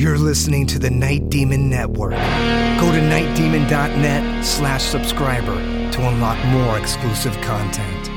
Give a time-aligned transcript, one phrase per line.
[0.00, 2.12] You're listening to the Night Demon Network.
[2.12, 5.52] Go to nightdemon.net slash subscriber
[5.92, 8.09] to unlock more exclusive content.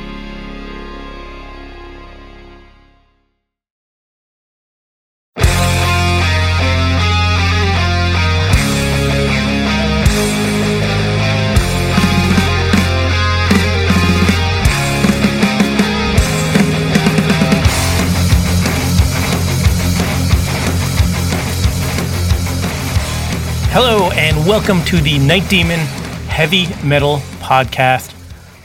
[24.45, 25.79] Welcome to the Night Demon
[26.27, 28.13] Heavy Metal Podcast.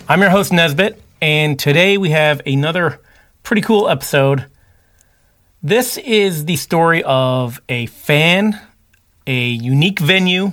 [0.08, 3.00] I'm your host, Nesbit, and today we have another
[3.44, 4.46] pretty cool episode.
[5.62, 8.60] This is the story of a fan,
[9.24, 10.50] a unique venue,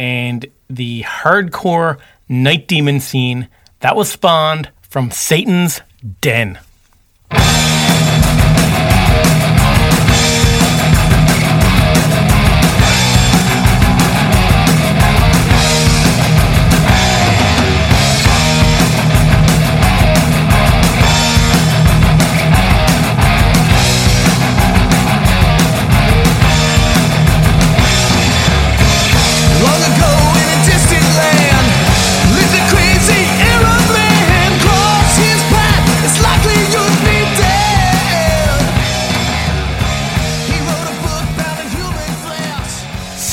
[0.00, 3.48] and the hardcore Night Demon scene
[3.80, 5.80] that was spawned from Satan's
[6.20, 6.58] Den.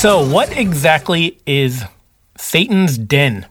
[0.04, 1.82] So, what exactly is
[2.36, 3.46] Satan's Den?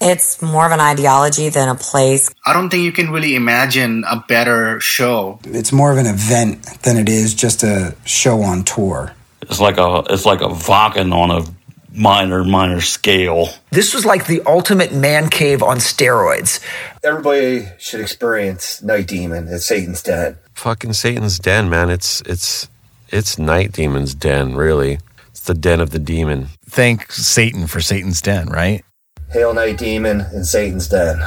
[0.00, 2.30] It's more of an ideology than a place.
[2.46, 5.40] I don't think you can really imagine a better show.
[5.42, 9.12] it's more of an event than it is just a show on tour.
[9.42, 11.44] It's like a it's like a Wacken on a
[11.92, 13.48] minor minor scale.
[13.72, 16.60] This was like the ultimate man cave on steroids.
[17.02, 20.38] Everybody should experience Night Demon at Satan's Den.
[20.54, 21.90] fucking Satan's den, man.
[21.90, 22.68] It's it's
[23.08, 25.00] it's Night Demon's den, really.
[25.48, 26.48] It's the den of the demon.
[26.66, 28.84] thank Satan for Satan's den, right?
[29.30, 31.22] Hail Night Demon in Satan's Den.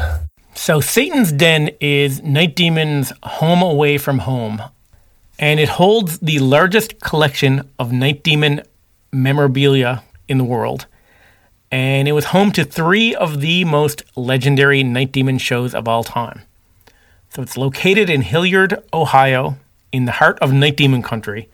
[0.54, 4.62] So, Satan's Den is Night Demon's home away from home,
[5.40, 8.62] and it holds the largest collection of Night Demon
[9.12, 10.86] memorabilia in the world.
[11.72, 16.04] And it was home to three of the most legendary Night Demon shows of all
[16.04, 16.44] time.
[17.30, 19.58] So, it's located in Hilliard, Ohio,
[19.92, 21.50] in the heart of Night Demon country.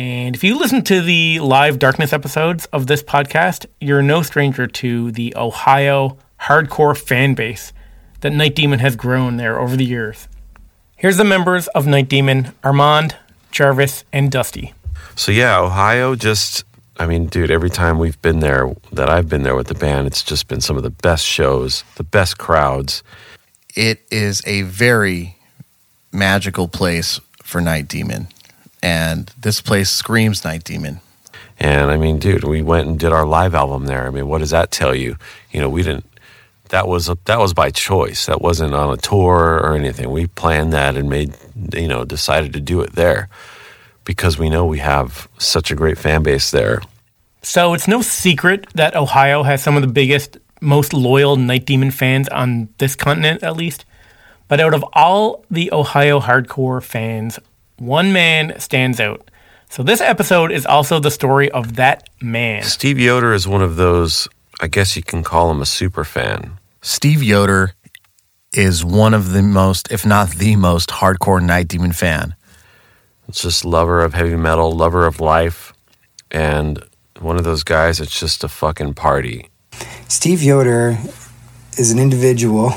[0.00, 4.66] And if you listen to the live Darkness episodes of this podcast, you're no stranger
[4.66, 7.74] to the Ohio hardcore fan base
[8.22, 10.26] that Night Demon has grown there over the years.
[10.96, 13.14] Here's the members of Night Demon Armand,
[13.50, 14.72] Jarvis, and Dusty.
[15.16, 16.64] So yeah, Ohio just
[16.98, 20.06] I mean, dude, every time we've been there that I've been there with the band,
[20.06, 23.02] it's just been some of the best shows, the best crowds.
[23.76, 25.36] It is a very
[26.10, 28.28] magical place for Night Demon.
[28.82, 31.00] And this place screams Night Demon.
[31.58, 34.06] And I mean, dude, we went and did our live album there.
[34.06, 35.16] I mean, what does that tell you?
[35.50, 36.06] You know, we didn't
[36.70, 38.26] that was that was by choice.
[38.26, 40.10] That wasn't on a tour or anything.
[40.10, 41.34] We planned that and made
[41.74, 43.28] you know, decided to do it there
[44.04, 46.80] because we know we have such a great fan base there.
[47.42, 51.90] So it's no secret that Ohio has some of the biggest, most loyal Night Demon
[51.90, 53.84] fans on this continent, at least.
[54.48, 57.38] But out of all the Ohio hardcore fans,
[57.80, 59.30] one man stands out.
[59.70, 62.62] So this episode is also the story of that man.
[62.62, 64.28] Steve Yoder is one of those,
[64.60, 66.58] I guess you can call him a super fan.
[66.82, 67.72] Steve Yoder
[68.52, 72.34] is one of the most, if not the most, hardcore Night Demon fan.
[73.28, 75.72] It's just lover of heavy metal, lover of life,
[76.30, 76.84] and
[77.20, 79.48] one of those guys that's just a fucking party.
[80.08, 80.98] Steve Yoder
[81.78, 82.72] is an individual,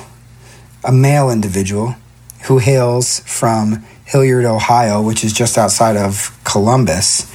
[0.83, 1.95] a male individual,
[2.43, 7.25] who hails from Hilliard, Ohio, which is just outside of Columbus.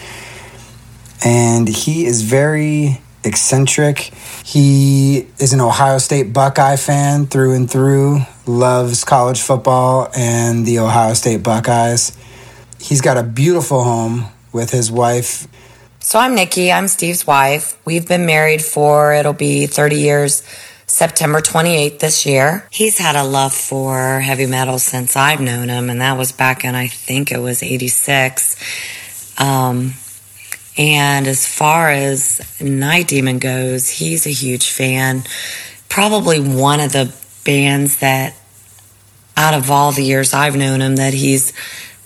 [1.25, 4.13] And he is very eccentric.
[4.45, 10.79] He is an Ohio State Buckeye fan through and through, loves college football and the
[10.79, 12.17] Ohio State Buckeyes.
[12.81, 15.49] He's got a beautiful home with his wife
[15.99, 16.71] So I'm Nikki.
[16.71, 17.77] I'm Steve's wife.
[17.85, 20.43] We've been married for, it'll be 30 years,
[20.89, 22.67] September 28th this year.
[22.71, 26.65] He's had a love for heavy metal since I've known him, and that was back
[26.65, 28.57] in, I think it was 86.
[29.39, 29.93] Um,
[30.77, 35.25] and as far as Night Demon goes, he's a huge fan.
[35.89, 37.15] Probably one of the
[37.45, 38.35] bands that,
[39.37, 41.53] out of all the years I've known him, that he's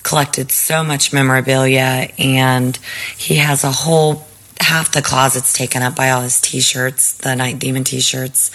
[0.03, 2.77] collected so much memorabilia and
[3.17, 4.27] he has a whole
[4.63, 8.51] half the closet's taken up by all his t-shirts the night demon t-shirts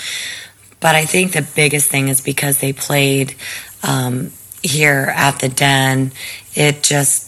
[0.79, 3.35] but i think the biggest thing is because they played
[3.83, 4.31] um,
[4.63, 6.11] here at the den
[6.55, 7.27] it just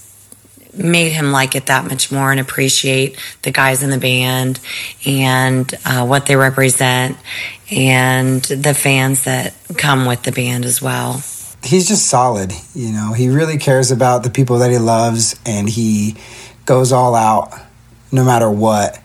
[0.73, 4.59] made him like it that much more and appreciate the guys in the band
[5.05, 7.17] and uh, what they represent
[7.71, 11.21] and the fans that come with the band as well.
[11.63, 13.13] He's just solid, you know.
[13.13, 16.15] He really cares about the people that he loves and he
[16.65, 17.53] goes all out
[18.11, 19.01] no matter what.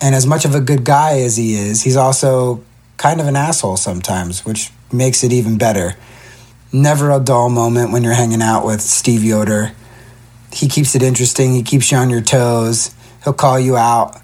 [0.00, 2.62] And as much of a good guy as he is, he's also
[2.96, 5.96] kind of an asshole sometimes, which makes it even better.
[6.72, 9.72] Never a dull moment when you're hanging out with Steve Yoder.
[10.52, 12.94] He keeps it interesting, he keeps you on your toes,
[13.24, 14.20] he'll call you out.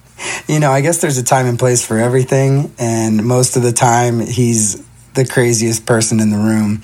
[0.46, 3.72] You know, I guess there's a time and place for everything, and most of the
[3.72, 4.84] time, he's
[5.14, 6.82] the craziest person in the room.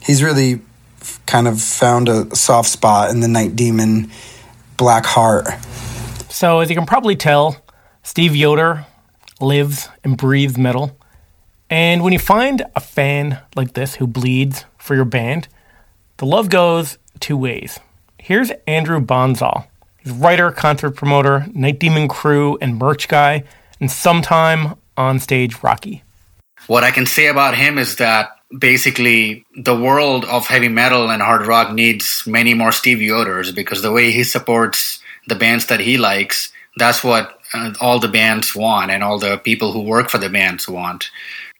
[0.00, 0.60] He's really
[1.26, 4.10] kind of found a soft spot in the Night Demon
[4.76, 5.46] black heart.
[6.32, 7.62] So, as you can probably tell,
[8.02, 8.86] Steve Yoder
[9.38, 10.96] lives and breathes metal.
[11.68, 15.46] And when you find a fan like this who bleeds for your band,
[16.16, 17.78] the love goes two ways.
[18.16, 19.66] Here's Andrew Bonzal.
[19.98, 23.44] He's writer, concert promoter, Night Demon crew, and merch guy,
[23.78, 26.02] and sometime on stage Rocky.
[26.66, 31.20] What I can say about him is that basically the world of heavy metal and
[31.20, 35.80] hard rock needs many more Steve Yoders because the way he supports the bands that
[35.80, 40.08] he likes, that's what uh, all the bands want and all the people who work
[40.08, 41.10] for the bands want.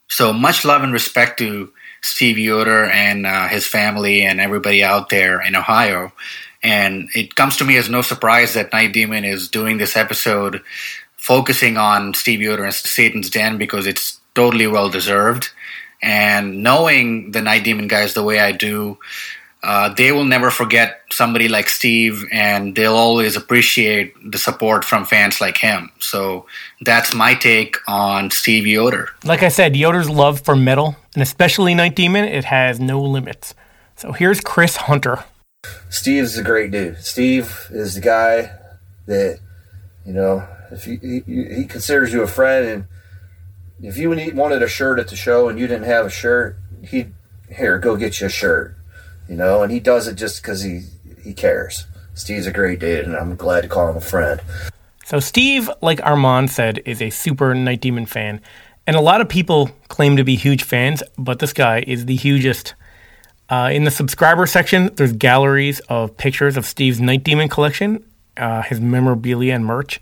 [0.09, 1.71] So much love and respect to
[2.01, 6.11] Steve Yoder and uh, his family and everybody out there in Ohio.
[6.61, 10.61] And it comes to me as no surprise that Night Demon is doing this episode
[11.17, 15.49] focusing on Steve Yoder and Satan's Den because it's totally well deserved.
[16.01, 18.97] And knowing the Night Demon guys the way I do,
[19.63, 25.05] uh, they will never forget somebody like Steve, and they'll always appreciate the support from
[25.05, 25.89] fans like him.
[25.99, 26.45] So
[26.81, 29.09] that's my take on Steve Yoder.
[29.23, 33.55] Like I said, Yoder's love for metal, and especially Night Demon, it has no limits.
[33.95, 35.23] So here's Chris Hunter.
[35.89, 36.97] Steve's a great dude.
[36.97, 38.51] Steve is the guy
[39.05, 39.39] that,
[40.05, 42.85] you know, if you, he, he considers you a friend, and
[43.81, 47.13] if you wanted a shirt at the show and you didn't have a shirt, he'd
[47.55, 48.75] here go get you a shirt,
[49.27, 50.81] you know, and he does it just because he
[51.23, 51.85] he cares.
[52.13, 54.39] Steve's a great dude, and I'm glad to call him a friend.
[55.05, 58.41] So Steve, like Armand said, is a super Night Demon fan.
[58.85, 62.15] And a lot of people claim to be huge fans, but this guy is the
[62.15, 62.75] hugest.
[63.49, 68.03] Uh, in the subscriber section, there's galleries of pictures of Steve's Night Demon collection,
[68.37, 70.01] uh, his memorabilia and merch.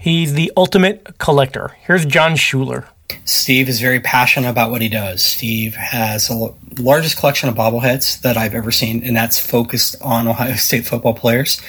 [0.00, 1.76] He's the ultimate collector.
[1.80, 2.88] Here's John Schuler.
[3.24, 5.24] Steve is very passionate about what he does.
[5.24, 10.28] Steve has the largest collection of bobbleheads that I've ever seen, and that's focused on
[10.28, 11.60] Ohio State football players.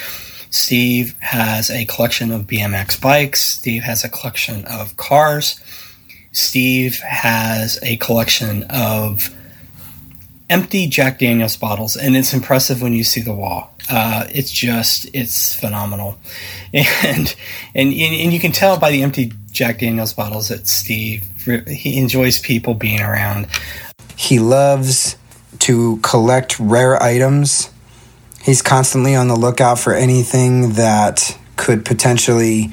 [0.51, 3.39] Steve has a collection of BMX bikes.
[3.39, 5.59] Steve has a collection of cars.
[6.31, 9.35] Steve has a collection of
[10.49, 13.73] empty Jack Daniels bottles, and it's impressive when you see the wall.
[13.89, 16.17] Uh, it's just it's phenomenal,
[16.73, 17.35] and,
[17.73, 21.23] and and you can tell by the empty Jack Daniels bottles that Steve
[21.67, 23.47] he enjoys people being around.
[24.15, 25.17] He loves
[25.59, 27.71] to collect rare items.
[28.41, 32.71] He's constantly on the lookout for anything that could potentially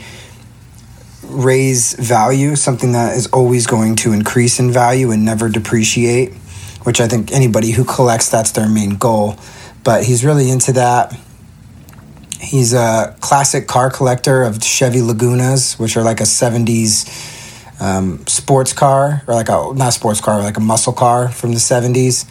[1.22, 6.32] raise value, something that is always going to increase in value and never depreciate,
[6.84, 9.36] which I think anybody who collects, that's their main goal.
[9.86, 11.16] But he's really into that.
[12.40, 17.06] He's a classic car collector of Chevy Lagunas, which are like a 70s
[17.81, 21.58] um, sports car, or like a, not sports car, like a muscle car from the
[21.58, 22.28] 70s.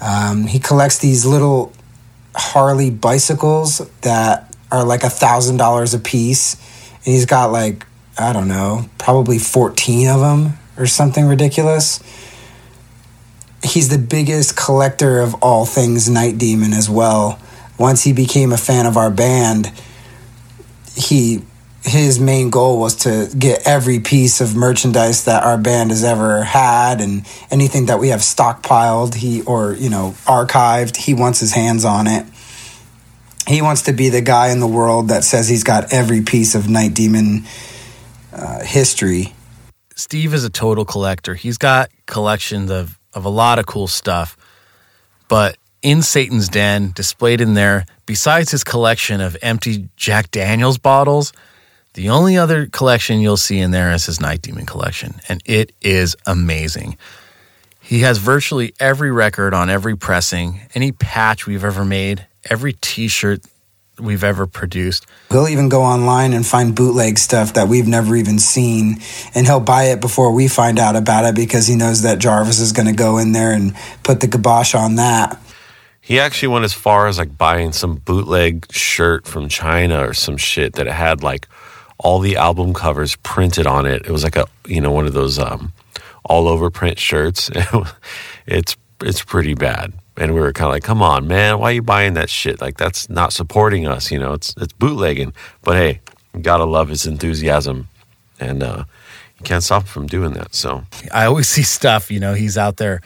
[0.00, 1.74] Um, he collects these little
[2.34, 6.54] Harley bicycles that are like a thousand dollars a piece,
[6.94, 7.84] and he's got like
[8.18, 12.00] I don't know, probably fourteen of them or something ridiculous.
[13.62, 17.38] He's the biggest collector of all things Night Demon as well.
[17.78, 19.72] Once he became a fan of our band,
[20.94, 21.42] he
[21.84, 26.42] his main goal was to get every piece of merchandise that our band has ever
[26.42, 31.52] had and anything that we have stockpiled he or you know archived he wants his
[31.52, 32.26] hands on it
[33.46, 36.56] he wants to be the guy in the world that says he's got every piece
[36.56, 37.44] of night demon
[38.32, 39.32] uh, history
[39.98, 41.34] Steve is a total collector.
[41.34, 44.36] He's got collections of, of a lot of cool stuff.
[45.28, 51.32] But in Satan's Den, displayed in there, besides his collection of empty Jack Daniels bottles,
[51.94, 55.72] the only other collection you'll see in there is his Night Demon collection, and it
[55.82, 56.96] is amazing.
[57.80, 63.08] He has virtually every record on every pressing, any patch we've ever made, every t
[63.08, 63.40] shirt
[64.00, 65.06] we've ever produced.
[65.30, 69.00] He'll even go online and find bootleg stuff that we've never even seen,
[69.34, 72.60] and he'll buy it before we find out about it because he knows that Jarvis
[72.60, 75.40] is going to go in there and put the kibosh on that.
[76.00, 80.38] He actually went as far as like buying some bootleg shirt from China or some
[80.38, 81.46] shit that had like
[81.98, 84.06] all the album covers printed on it.
[84.06, 85.72] It was like a you know one of those um,
[86.24, 87.50] all over print shirts.
[88.46, 89.92] it's it's pretty bad.
[90.18, 92.60] And we were kind of like, "Come on, man, why are you buying that shit?
[92.60, 94.32] Like that's not supporting us, you know.
[94.32, 95.32] It's it's bootlegging."
[95.62, 96.00] But hey,
[96.42, 97.88] gotta love his enthusiasm,
[98.40, 98.84] and uh,
[99.38, 100.54] you can't stop him from doing that.
[100.54, 103.00] So I always see stuff, you know, he's out there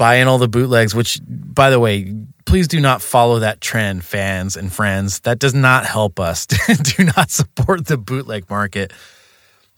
[0.00, 2.10] buying all the bootlegs, which, by the way,
[2.46, 5.20] please do not follow that trend, fans and friends.
[5.20, 6.46] That does not help us.
[6.96, 8.94] do not support the bootleg market.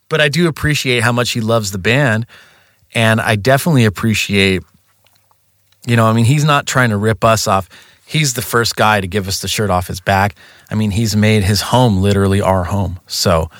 [0.08, 2.26] But I do appreciate how much he loves the band.
[2.94, 4.62] And I definitely appreciate,
[5.86, 7.68] you know, I mean, he's not trying to rip us off.
[8.04, 10.34] He's the first guy to give us the shirt off his back.
[10.70, 13.00] I mean, he's made his home literally our home.
[13.06, 13.50] So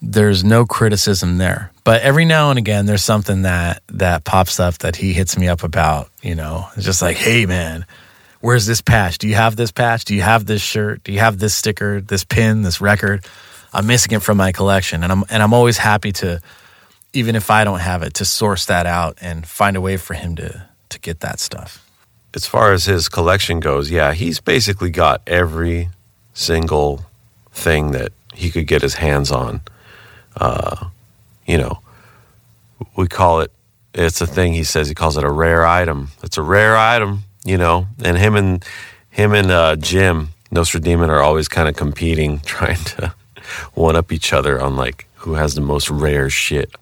[0.00, 1.70] there's no criticism there.
[1.84, 5.48] But every now and again, there's something that that pops up that he hits me
[5.48, 6.10] up about.
[6.22, 7.84] You know, it's just like, hey man,
[8.40, 9.18] where's this patch?
[9.18, 10.04] Do you have this patch?
[10.04, 11.04] Do you have this shirt?
[11.04, 13.26] Do you have this sticker, this pin, this record?
[13.72, 16.40] I'm missing it from my collection, and I'm and I'm always happy to,
[17.12, 20.14] even if I don't have it, to source that out and find a way for
[20.14, 21.84] him to to get that stuff.
[22.34, 25.88] as far as his collection goes, yeah, he's basically got every
[26.32, 27.04] single
[27.52, 29.60] thing that he could get his hands on.
[30.36, 30.88] Uh,
[31.46, 31.78] you know,
[32.96, 33.52] we call it.
[33.92, 34.54] It's a thing.
[34.54, 36.08] He says he calls it a rare item.
[36.24, 37.86] It's a rare item, you know.
[38.02, 38.64] And him and
[39.10, 43.14] him and uh, Jim Demon are always kind of competing, trying to
[43.74, 46.74] one up each other on like who has the most rare shit.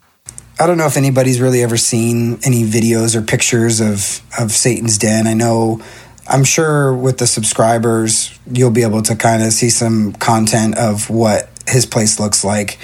[0.61, 4.99] I don't know if anybody's really ever seen any videos or pictures of of Satan's
[4.99, 5.27] Den.
[5.27, 5.83] I know
[6.29, 11.11] I'm sure with the subscribers you'll be able to kind of see some content of
[11.11, 12.79] what his place looks like.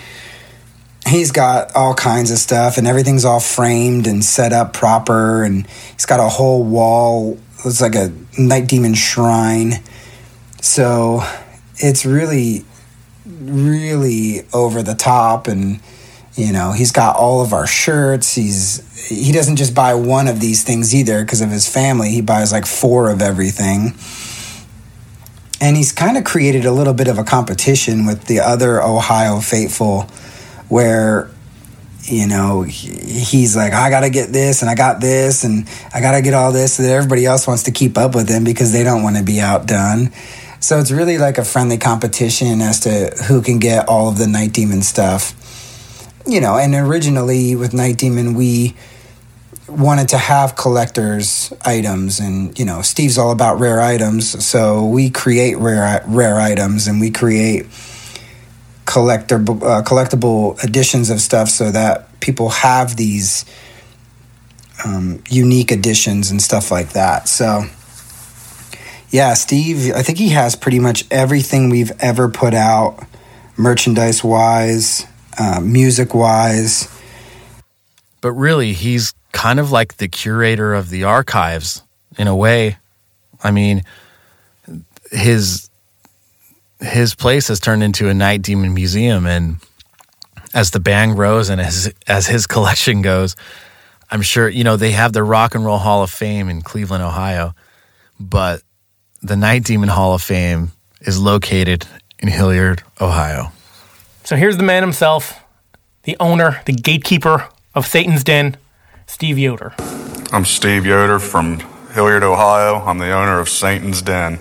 [1.07, 5.67] He's got all kinds of stuff and everything's all framed and set up proper and
[5.93, 9.83] he's got a whole wall it's like a night demon shrine.
[10.63, 11.23] So
[11.77, 12.65] it's really
[13.27, 15.81] really over the top and
[16.39, 18.33] you know he's got all of our shirts.
[18.33, 22.11] He's he doesn't just buy one of these things either because of his family.
[22.11, 23.95] He buys like four of everything.
[25.61, 29.41] And he's kind of created a little bit of a competition with the other ohio
[29.41, 30.03] faithful
[30.69, 31.29] where
[32.03, 36.23] you know he's like i gotta get this and i got this and i gotta
[36.23, 38.85] get all this so that everybody else wants to keep up with him because they
[38.85, 40.11] don't want to be outdone.
[40.61, 44.27] So it's really like a friendly competition as to who can get all of the
[44.27, 45.38] night demon stuff
[46.29, 48.75] you know, and originally with Night Demon, we
[49.67, 55.09] wanted to have collectors items, and you know, Steve's all about rare items, so we
[55.09, 57.67] create rare rare items, and we create
[58.85, 63.47] collector uh, collectible editions of stuff, so that people have these
[64.85, 67.29] um, unique editions and stuff like that.
[67.29, 67.65] So.
[69.11, 73.07] Yeah, Steve, I think he has pretty much everything we've ever put out,
[73.57, 75.07] merchandise wise,
[75.39, 76.89] uh, music wise.
[78.21, 81.83] But really, he's kind of like the curator of the archives
[82.19, 82.79] in a way.
[83.43, 83.83] I mean,
[85.11, 85.71] his
[86.81, 89.57] his place has turned into a night demon museum and
[90.55, 93.37] as the band grows and as as his collection goes,
[94.11, 97.05] I'm sure you know they have the Rock and Roll Hall of Fame in Cleveland,
[97.05, 97.55] Ohio,
[98.19, 98.63] but
[99.23, 101.87] the Night Demon Hall of Fame is located
[102.19, 103.53] in Hilliard, Ohio.
[104.29, 105.43] So here's the man himself,
[106.03, 108.59] the owner, the gatekeeper of Satan's Den,
[109.07, 109.75] Steve Yoder.
[110.31, 111.61] I'm Steve Yoder from
[111.95, 112.75] Hilliard, Ohio.
[112.75, 114.39] I'm the owner of Satan's Den.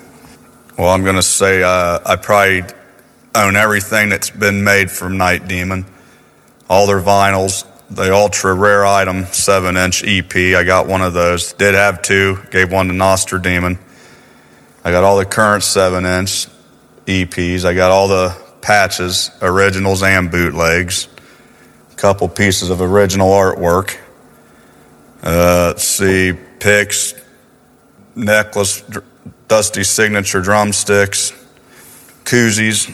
[0.78, 2.64] Well, I'm going to say uh, I probably
[3.34, 5.86] own everything that's been made from Night Demon.
[6.70, 10.36] All their vinyls, the Ultra Rare Item 7 inch EP.
[10.36, 11.54] I got one of those.
[11.54, 13.80] Did have two, gave one to Nostra Demon.
[14.84, 16.48] I got all the current 7 inch
[17.06, 17.64] EPs.
[17.64, 21.08] I got all the patches, originals and bootlegs.
[21.90, 23.98] A couple pieces of original artwork.
[25.24, 27.14] Uh, let's see, picks,
[28.14, 29.06] necklace, dr-
[29.48, 31.32] dusty signature drumsticks,
[32.26, 32.90] koozies,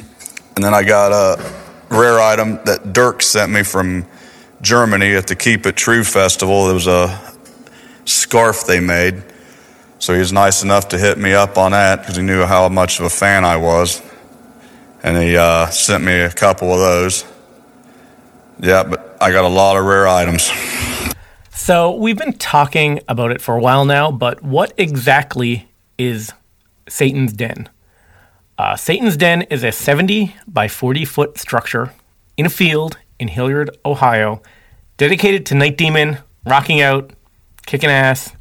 [0.56, 1.44] and then I got a
[1.90, 4.06] rare item that Dirk sent me from
[4.62, 6.70] Germany at the Keep It True festival.
[6.70, 7.20] It was a
[8.06, 9.24] scarf they made.
[9.98, 12.70] So he was nice enough to hit me up on that because he knew how
[12.70, 14.04] much of a fan I was.
[15.04, 17.26] And he uh, sent me a couple of those.
[18.60, 20.50] Yeah, but I got a lot of rare items.
[21.52, 26.32] So we've been talking about it for a while now, but what exactly is
[26.88, 27.70] Satan's Den?
[28.58, 31.92] Uh, Satan's Den is a 70 by 40 foot structure
[32.38, 34.42] in a field in Hilliard, Ohio,
[34.98, 37.14] dedicated to Night Demon, rocking out,
[37.66, 38.32] kicking ass.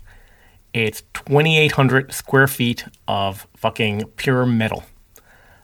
[0.73, 4.85] It's 2,800 square feet of fucking pure metal.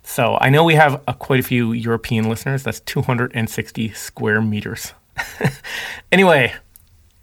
[0.08, 2.62] So I know we have quite a few European listeners.
[2.62, 4.94] That's 260 square meters.
[6.12, 6.54] anyway,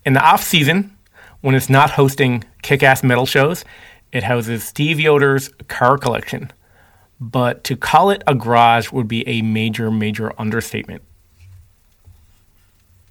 [0.05, 0.95] in the off season,
[1.41, 3.65] when it's not hosting kick ass metal shows,
[4.11, 6.51] it houses Steve Yoder's car collection.
[7.19, 11.01] But to call it a garage would be a major, major understatement.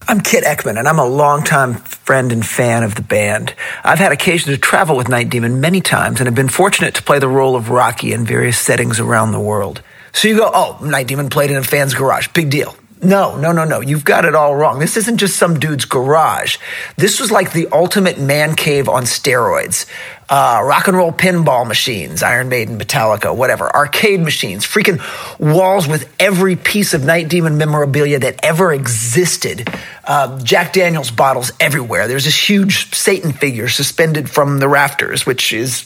[0.07, 3.55] I'm Kit Ekman, and I'm a longtime friend and fan of the band.
[3.83, 7.03] I've had occasion to travel with Night Demon many times and have been fortunate to
[7.03, 9.83] play the role of Rocky in various settings around the world.
[10.13, 12.29] So you go, oh, Night Demon played in a fan's garage.
[12.29, 12.77] Big deal.
[13.05, 13.81] No, no, no, no.
[13.81, 14.79] You've got it all wrong.
[14.79, 16.57] This isn't just some dude's garage.
[16.97, 19.87] This was like the ultimate man cave on steroids.
[20.29, 24.99] Uh, rock and roll pinball machines, Iron Maiden, Metallica, whatever, arcade machines, freaking
[25.39, 29.69] walls with every piece of Night Demon memorabilia that ever existed.
[30.03, 32.09] Uh, Jack Daniels bottles everywhere.
[32.09, 35.85] There's this huge Satan figure suspended from the rafters, which is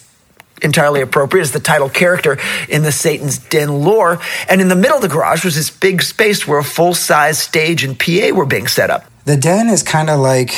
[0.63, 2.39] entirely appropriate as the title character
[2.69, 4.21] in the Satan's Den lore.
[4.49, 7.39] And in the middle of the garage was this big space where a full size
[7.39, 9.05] stage and PA were being set up.
[9.25, 10.53] The den is kind of like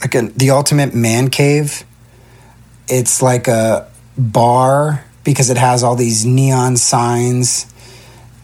[0.00, 1.84] like a, the ultimate man cave.
[2.88, 7.72] It's like a bar because it has all these neon signs,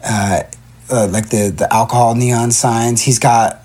[0.05, 0.43] uh,
[0.91, 3.03] uh, like the the alcohol neon signs.
[3.03, 3.63] He's got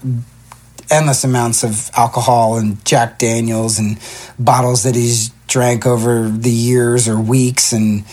[0.90, 3.98] endless amounts of alcohol and Jack Daniels and
[4.38, 8.06] bottles that he's drank over the years or weeks, and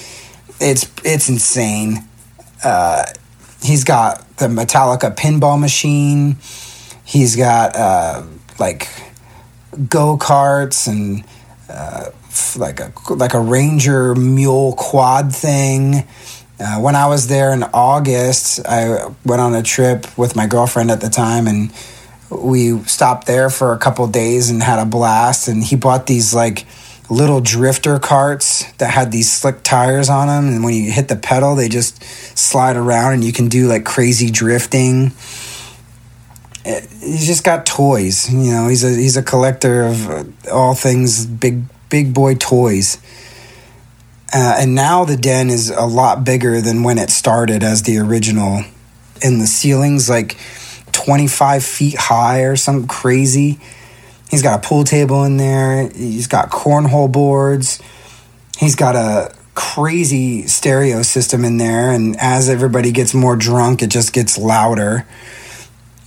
[0.60, 2.04] it's it's insane.
[2.64, 3.04] Uh,
[3.62, 6.36] he's got the Metallica pinball machine.
[7.04, 8.24] He's got uh,
[8.58, 8.88] like
[9.88, 11.24] go karts and
[11.70, 12.10] uh,
[12.56, 16.04] like a like a Ranger mule quad thing.
[16.60, 20.90] Uh, when I was there in August, I went on a trip with my girlfriend
[20.90, 21.72] at the time, and
[22.30, 25.46] we stopped there for a couple days and had a blast.
[25.46, 26.66] And he bought these like
[27.10, 31.16] little drifter carts that had these slick tires on them, and when you hit the
[31.16, 32.02] pedal, they just
[32.36, 35.12] slide around, and you can do like crazy drifting.
[36.66, 38.68] Uh, He's just got toys, you know.
[38.68, 42.98] He's a he's a collector of uh, all things big big boy toys.
[44.32, 47.96] Uh, and now the den is a lot bigger than when it started as the
[47.98, 48.62] original.
[49.22, 50.36] And the ceiling's like
[50.92, 53.58] 25 feet high or something crazy.
[54.28, 55.88] He's got a pool table in there.
[55.88, 57.80] He's got cornhole boards.
[58.58, 61.92] He's got a crazy stereo system in there.
[61.92, 65.06] And as everybody gets more drunk, it just gets louder.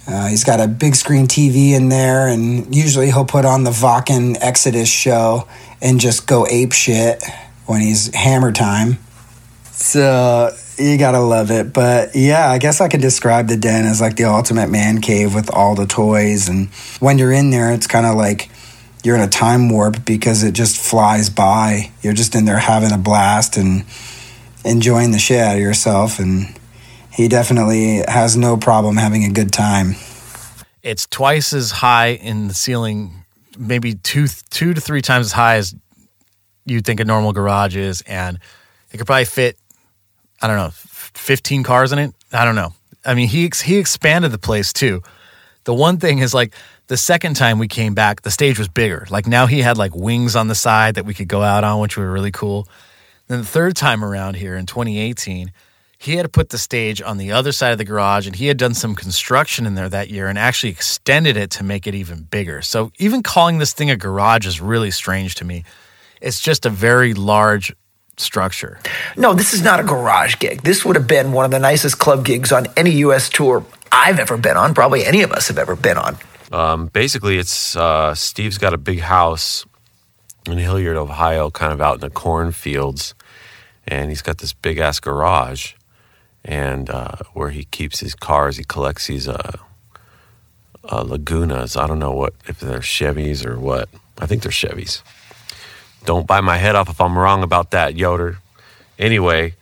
[0.08, 3.72] Uh, he's got a big screen TV in there, and usually he'll put on the
[3.72, 5.48] Wacken Exodus show
[5.82, 7.24] and just go ape shit
[7.66, 8.98] when he's hammer time.
[9.72, 11.74] So you gotta love it.
[11.74, 15.34] But yeah, I guess I could describe the den as like the ultimate man cave
[15.34, 16.50] with all the toys.
[16.50, 18.50] And when you're in there, it's kind of like
[19.04, 21.92] you're in a time warp because it just flies by.
[22.02, 23.86] You're just in there having a blast and
[24.64, 26.20] enjoying the shit out of yourself.
[26.20, 26.58] And
[27.12, 29.96] he definitely has no problem having a good time.
[30.84, 33.26] It's twice as high in the ceiling,
[33.58, 35.76] maybe two two to three times as high as
[36.66, 38.40] you'd think a normal garage is, and
[38.92, 39.58] it could probably fit.
[40.42, 42.14] I don't know, fifteen cars in it.
[42.32, 42.74] I don't know.
[43.06, 45.02] I mean, he he expanded the place too.
[45.64, 46.54] The one thing is like
[46.88, 49.06] the second time we came back, the stage was bigger.
[49.10, 51.80] Like now he had like wings on the side that we could go out on,
[51.80, 52.68] which were really cool.
[53.28, 55.52] Then the third time around here in 2018,
[55.98, 58.58] he had put the stage on the other side of the garage and he had
[58.58, 62.24] done some construction in there that year and actually extended it to make it even
[62.24, 62.64] bigger.
[62.64, 65.64] So even calling this thing a garage is really strange to me.
[66.20, 67.74] It's just a very large
[68.18, 68.80] structure.
[69.18, 70.62] No, this is not a garage gig.
[70.62, 73.30] This would have been one of the nicest club gigs on any U.S.
[73.30, 74.74] tour I've ever been on.
[74.74, 76.18] Probably any of us have ever been on.
[76.52, 79.66] Um, basically, it's uh, Steve's got a big house
[80.48, 83.14] in Hilliard, Ohio, kind of out in the cornfields,
[83.88, 85.74] and he's got this big ass garage,
[86.44, 88.58] and uh, where he keeps his cars.
[88.58, 89.58] He collects these uh,
[90.84, 91.80] uh, Lagunas.
[91.80, 93.90] I don't know what if they're Chevys or what.
[94.20, 95.02] I think they're Chevys.
[96.06, 98.38] Don't bite my head off if I'm wrong about that, Yoder.
[98.98, 99.54] Anyway,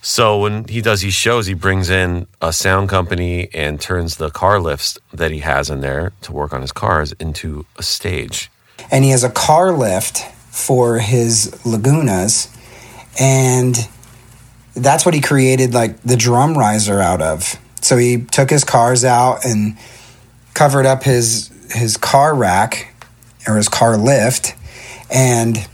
[0.00, 4.30] so when he does these shows, he brings in a sound company and turns the
[4.30, 8.50] car lifts that he has in there to work on his cars into a stage.
[8.90, 10.18] and he has a car lift
[10.50, 12.48] for his Lagunas,
[13.18, 13.88] and
[14.74, 17.58] that's what he created like the drum riser out of.
[17.80, 19.76] So he took his cars out and
[20.54, 22.94] covered up his his car rack
[23.46, 24.54] or his car lift
[25.10, 25.68] and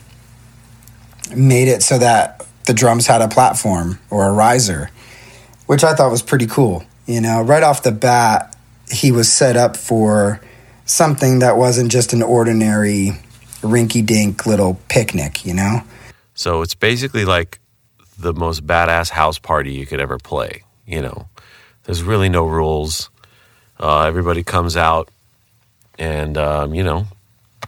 [1.35, 4.90] made it so that the drums had a platform or a riser,
[5.66, 6.85] which I thought was pretty cool.
[7.07, 8.57] You know, right off the bat,
[8.90, 10.40] he was set up for
[10.85, 13.12] something that wasn't just an ordinary
[13.62, 15.83] rinky dink little picnic, you know?
[16.35, 17.61] So it's basically like
[18.18, 20.62] the most badass house party you could ever play.
[20.87, 21.29] You know,
[21.85, 23.11] there's really no rules.
[23.79, 25.09] Uh, everybody comes out
[25.99, 27.07] and, um, you know,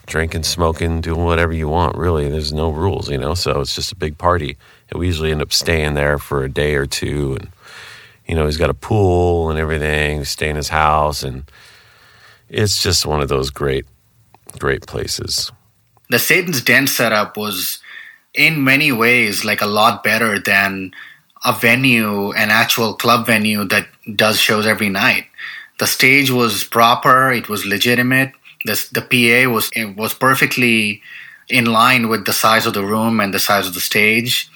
[0.07, 2.29] drinking, smoking, doing whatever you want, really.
[2.29, 4.57] There's no rules, you know, so it's just a big party.
[4.91, 7.37] And we usually end up staying there for a day or two.
[7.39, 7.51] And,
[8.27, 11.23] you know, he's got a pool and everything, we stay in his house.
[11.23, 11.45] And
[12.49, 13.87] it's just one of those great,
[14.59, 15.51] great places.
[16.11, 17.81] The Satan's Den setup was
[18.35, 20.93] in many ways like a lot better than
[21.45, 25.27] a venue, an actual club venue that does shows every night.
[25.79, 28.33] The stage was proper, it was legitimate.
[28.65, 31.03] The, the PA was was perfectly
[31.49, 34.49] in line with the size of the room and the size of the stage.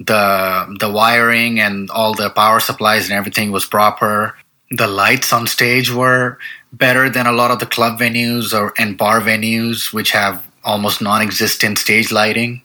[0.00, 4.36] The the wiring and all the power supplies and everything was proper.
[4.70, 6.38] The lights on stage were
[6.72, 11.00] better than a lot of the club venues or and bar venues which have almost
[11.00, 12.62] non-existent stage lighting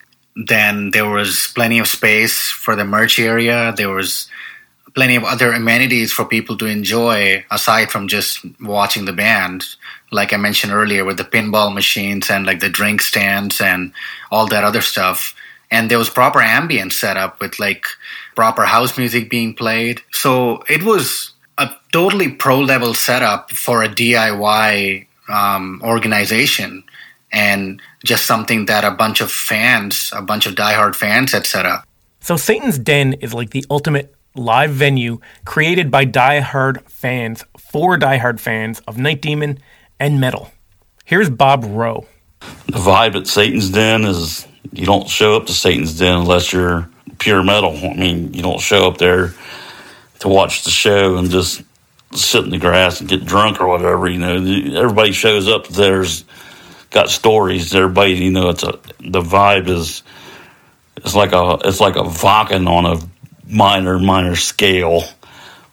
[0.48, 3.74] then there was plenty of space for the merch area.
[3.76, 4.30] There was
[4.94, 9.66] plenty of other amenities for people to enjoy aside from just watching the band.
[10.12, 13.94] Like I mentioned earlier, with the pinball machines and like the drink stands and
[14.32, 15.36] all that other stuff.
[15.72, 17.86] And there was proper ambience set up with like
[18.36, 20.02] proper house music being played.
[20.12, 26.84] So it was a totally pro level setup for a DIY um, organization
[27.32, 31.66] and just something that a bunch of fans, a bunch of diehard fans had set
[31.66, 31.86] up.
[32.22, 38.40] So Satan's Den is like the ultimate live venue created by diehard fans for diehard
[38.40, 39.60] fans of Night Demon
[40.00, 40.52] and metal.
[41.06, 42.08] Here's Bob Rowe.
[42.68, 46.90] The vibe at Satan's Den is you don't show up to Satan's Den unless you're
[47.18, 47.76] pure metal.
[47.76, 49.34] I mean, you don't show up there
[50.20, 51.64] to watch the show and just
[52.14, 54.08] sit in the grass and get drunk or whatever.
[54.08, 54.36] You know,
[54.80, 55.68] everybody shows up.
[55.68, 56.24] There's
[56.92, 57.74] got stories.
[57.74, 60.04] Everybody, you know, it's a the vibe is
[60.98, 63.00] it's like a it's like a Wacken on a
[63.50, 65.04] minor minor scale,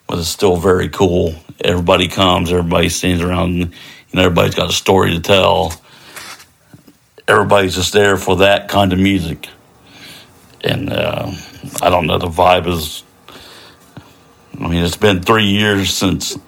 [0.06, 1.34] but it's still very cool.
[1.62, 3.74] Everybody comes, everybody stands around, and
[4.14, 5.72] everybody's got a story to tell.
[7.28, 9.48] Everybody's just there for that kind of music,
[10.62, 11.30] and uh,
[11.82, 12.18] I don't know.
[12.18, 13.02] The vibe is.
[14.58, 16.38] I mean, it's been three years since,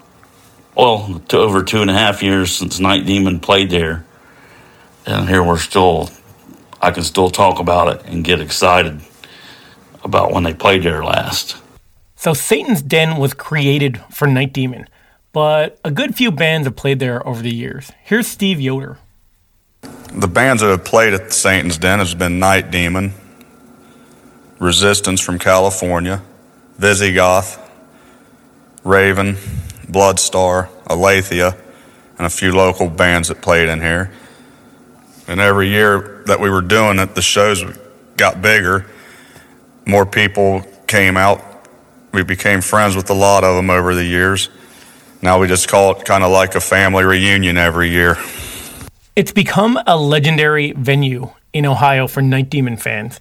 [0.73, 4.03] well, to over two and a half years since Night Demon played there
[5.09, 6.09] and here we're still
[6.81, 9.01] I can still talk about it and get excited
[10.03, 11.57] about when they played there last.
[12.15, 14.87] So Satan's Den was created for Night Demon,
[15.31, 17.91] but a good few bands have played there over the years.
[18.03, 18.97] Here's Steve Yoder.
[19.81, 23.13] The bands that have played at Satan's Den has been Night Demon,
[24.59, 26.21] Resistance from California,
[26.77, 27.57] Visigoth,
[28.83, 29.35] Raven,
[29.87, 31.55] Bloodstar, Aletheia,
[32.17, 34.11] and a few local bands that played in here.
[35.27, 37.63] And every year that we were doing it, the shows
[38.17, 38.85] got bigger.
[39.89, 41.43] More people came out.
[42.13, 44.49] We became friends with a lot of them over the years.
[45.23, 48.15] Now we just call it kind of like a family reunion every year.
[49.15, 53.19] It's become a legendary venue in Ohio for Night Demon fans,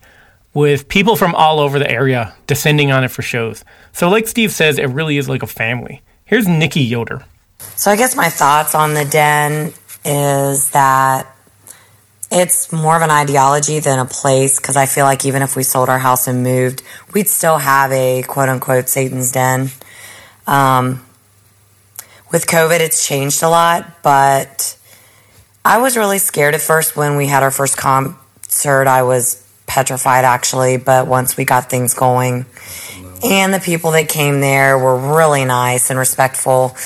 [0.52, 3.64] with people from all over the area descending on it for shows.
[3.92, 6.02] So, like Steve says, it really is like a family.
[6.26, 7.24] Here's Nikki Yoder.
[7.76, 9.72] So I guess my thoughts on the den
[10.04, 11.34] is that
[12.38, 15.62] it's more of an ideology than a place because I feel like even if we
[15.64, 19.70] sold our house and moved, we'd still have a quote unquote Satan's den.
[20.46, 21.04] Um,
[22.30, 24.76] with COVID, it's changed a lot, but
[25.64, 28.86] I was really scared at first when we had our first concert.
[28.86, 32.46] I was petrified actually, but once we got things going
[33.22, 36.76] and the people that came there were really nice and respectful,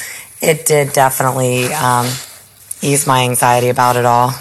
[0.41, 2.07] it did definitely um,
[2.81, 4.33] ease my anxiety about it all.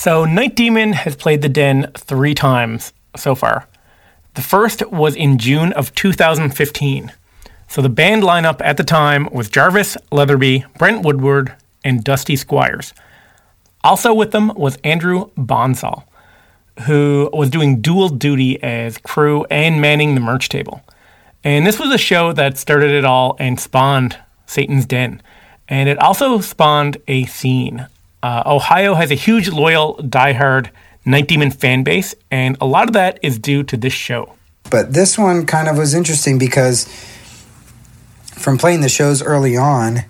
[0.00, 3.66] So, Night Demon has played the Den three times so far.
[4.34, 7.12] The first was in June of 2015.
[7.66, 12.94] So, the band lineup at the time was Jarvis Leatherby, Brent Woodward, and Dusty Squires.
[13.82, 16.04] Also with them was Andrew Bonsall,
[16.86, 20.80] who was doing dual duty as crew and manning the merch table.
[21.42, 25.20] And this was a show that started it all and spawned Satan's Den.
[25.66, 27.88] And it also spawned a scene
[28.22, 30.70] uh, Ohio has a huge, loyal, diehard
[31.04, 34.34] Night Demon fan base, and a lot of that is due to this show.
[34.70, 36.86] But this one kind of was interesting because
[38.36, 40.04] from playing the shows early on,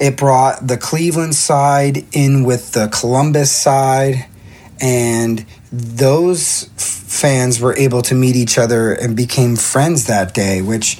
[0.00, 4.26] it brought the Cleveland side in with the Columbus side,
[4.80, 10.98] and those fans were able to meet each other and became friends that day, which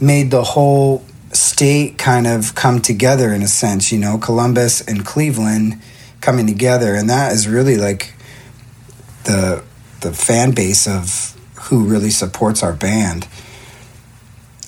[0.00, 3.92] made the whole state kind of come together in a sense.
[3.92, 5.80] You know, Columbus and Cleveland
[6.20, 8.14] coming together, and that is really like
[9.24, 9.62] the
[10.00, 13.26] the fan base of who really supports our band.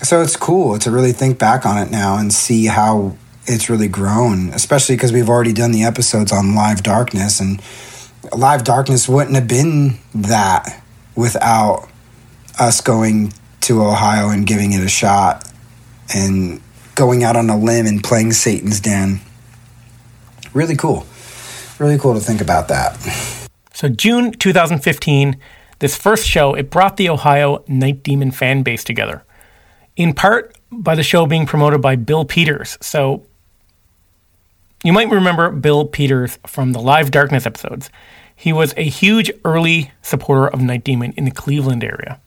[0.03, 3.89] So it's cool to really think back on it now and see how it's really
[3.89, 7.63] grown, especially because we've already done the episodes on Live Darkness, and
[8.37, 10.83] Live Darkness wouldn't have been that
[11.15, 11.89] without
[12.59, 15.46] us going to Ohio and giving it a shot
[16.15, 16.61] and
[16.95, 19.21] going out on a limb and playing Satan's Den.
[20.55, 21.07] Really cool.
[21.79, 22.97] Really cool to think about that.
[23.75, 25.37] So June 2015,
[25.81, 29.23] this first show, it brought the Ohio Night Demon fan base together.
[29.97, 32.79] In part by the show being promoted by Bill Peters.
[32.81, 33.27] So
[34.83, 37.91] you might remember Bill Peters from the Live Darkness episodes.
[38.35, 42.21] He was a huge early supporter of Night Demon in the Cleveland area.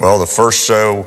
[0.00, 1.06] Well, the first show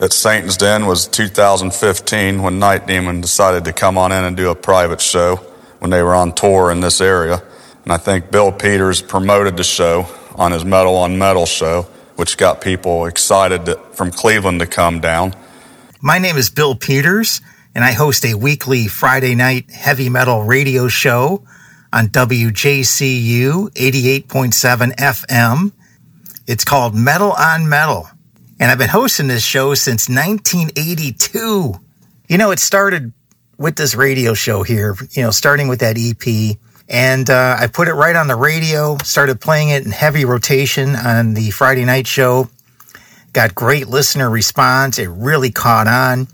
[0.00, 4.50] at Satan's Den was 2015 when Night Demon decided to come on in and do
[4.50, 5.36] a private show
[5.78, 7.42] when they were on tour in this area.
[7.84, 11.82] And I think Bill Peters promoted the show on his Metal on Metal show,
[12.16, 15.34] which got people excited to, from Cleveland to come down.
[16.00, 17.40] My name is Bill Peters,
[17.74, 21.44] and I host a weekly Friday night heavy metal radio show
[21.92, 25.72] on WJCU 88.7 FM.
[26.46, 28.08] It's called Metal on Metal,
[28.60, 31.74] and I've been hosting this show since 1982.
[32.28, 33.12] You know, it started
[33.58, 36.56] with this radio show here, you know, starting with that EP.
[36.88, 40.94] And uh, I put it right on the radio, started playing it in heavy rotation
[40.94, 42.48] on the Friday night show.
[43.32, 44.98] Got great listener response.
[44.98, 46.28] It really caught on.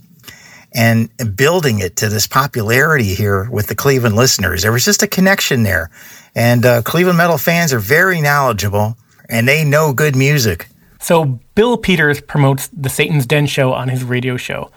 [0.73, 5.09] And building it to this popularity here with the Cleveland listeners, there was just a
[5.09, 5.91] connection there.
[6.35, 8.97] And uh, Cleveland metal fans are very knowledgeable
[9.29, 10.69] and they know good music.
[11.01, 14.71] So Bill Peters promotes the Satan's Den show on his radio show,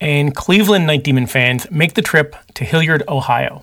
[0.00, 3.62] and Cleveland Night Demon fans make the trip to Hilliard, Ohio.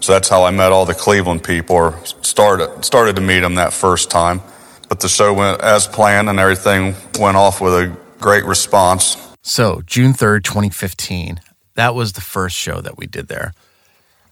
[0.00, 3.56] So that's how I met all the Cleveland people, or started started to meet them
[3.56, 4.40] that first time.
[4.88, 9.16] But the show went as planned, and everything went off with a great response.
[9.42, 11.40] So, June 3rd, 2015,
[11.74, 13.54] that was the first show that we did there.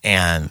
[0.02, 0.50] And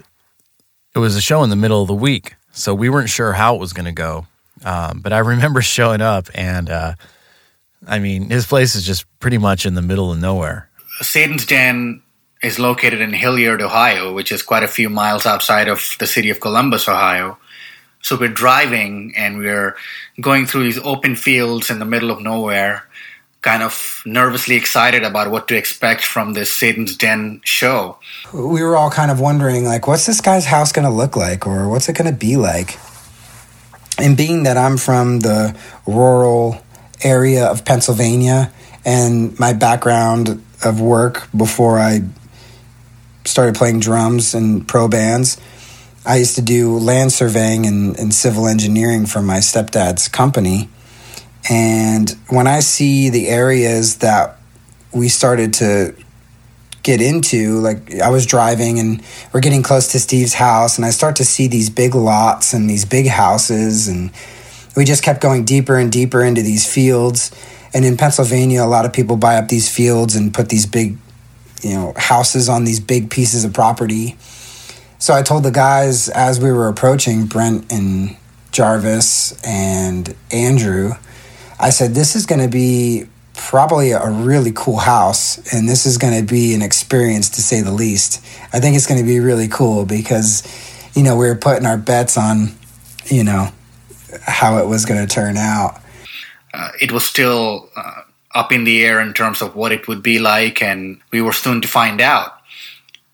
[0.95, 2.35] it was a show in the middle of the week.
[2.51, 4.27] So, we weren't sure how it was going to go.
[4.65, 6.93] Um, but I remember showing up, and uh,
[7.85, 10.69] I mean, his place is just pretty much in the middle of nowhere.
[11.01, 12.01] Satan's Den
[12.41, 16.29] is located in Hilliard, Ohio, which is quite a few miles outside of the city
[16.29, 17.37] of Columbus, Ohio.
[18.01, 19.75] So we're driving and we're
[20.21, 22.83] going through these open fields in the middle of nowhere,
[23.41, 27.97] kind of nervously excited about what to expect from this Satan's Den show.
[28.33, 31.47] We were all kind of wondering, like, what's this guy's house going to look like,
[31.47, 32.77] or what's it going to be like?
[33.97, 36.61] And being that I'm from the rural
[37.03, 38.51] area of Pennsylvania
[38.85, 42.01] and my background of work before I
[43.25, 45.39] started playing drums in pro bands,
[46.05, 50.69] I used to do land surveying and, and civil engineering for my stepdad's company.
[51.49, 54.39] And when I see the areas that
[54.93, 55.95] we started to
[56.87, 60.91] get into, like I was driving and we're getting close to Steve's house, and I
[60.91, 64.09] start to see these big lots and these big houses, and
[64.73, 67.31] we just kept going deeper and deeper into these fields.
[67.73, 70.97] And in Pennsylvania, a lot of people buy up these fields and put these big,
[71.61, 74.15] you know, houses on these big pieces of property.
[74.97, 78.15] So I told the guys as we were approaching Brent and
[78.53, 80.93] Jarvis and Andrew,
[81.59, 85.97] I said, This is going to be probably a really cool house, and this is
[85.97, 88.23] going to be an experience to say the least.
[88.51, 90.43] I think it's going to be really cool because,
[90.95, 92.49] you know, we were putting our bets on,
[93.05, 93.49] you know,
[94.23, 95.79] how it was going to turn out.
[96.53, 98.01] Uh, it was still uh,
[98.33, 101.33] up in the air in terms of what it would be like, and we were
[101.33, 102.33] soon to find out.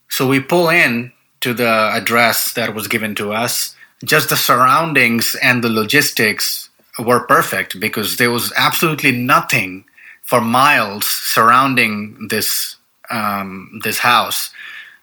[0.09, 3.75] So we pull in to the address that was given to us.
[4.03, 9.85] Just the surroundings and the logistics were perfect because there was absolutely nothing
[10.33, 12.77] for miles surrounding this
[13.11, 14.49] um, this house.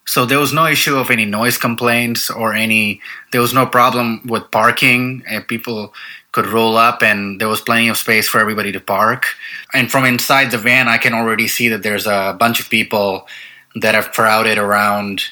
[0.05, 3.01] So there was no issue of any noise complaints or any.
[3.31, 5.23] There was no problem with parking.
[5.29, 5.95] And people
[6.33, 9.27] could roll up, and there was plenty of space for everybody to park.
[9.73, 13.29] And from inside the van, I can already see that there's a bunch of people
[13.77, 15.23] that have crowded around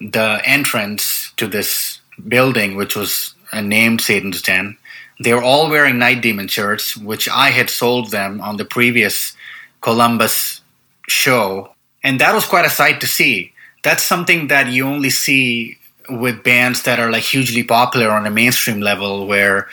[0.00, 4.76] the entrance to this building, which was uh, named Satan's Den.
[5.20, 9.36] They were all wearing Night Demon shirts, which I had sold them on the previous
[9.80, 10.60] Columbus
[11.08, 11.74] show.
[12.04, 13.52] And that was quite a sight to see.
[13.82, 15.78] That's something that you only see
[16.08, 19.68] with bands that are like hugely popular on a mainstream level where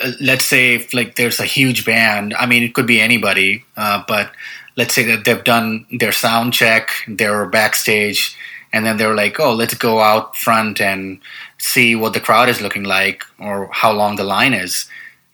[0.00, 3.62] uh, let's say if like there's a huge band i mean it could be anybody
[3.76, 4.32] uh, but
[4.78, 8.34] let's say that they've done their sound check they're backstage
[8.72, 11.20] and then they're like, "Oh, let's go out front and
[11.60, 14.86] see what the crowd is looking like or how long the line is."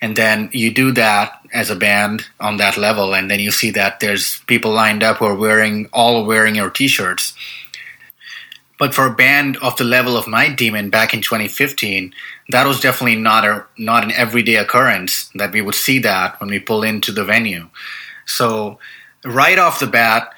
[0.02, 3.70] And then you do that as a band on that level, and then you see
[3.70, 7.32] that there's people lined up who are wearing all wearing your T-shirts.
[8.78, 12.12] But for a band of the level of Night Demon back in 2015,
[12.50, 16.50] that was definitely not a not an everyday occurrence that we would see that when
[16.50, 17.68] we pull into the venue.
[18.26, 18.78] So
[19.24, 20.32] right off the bat,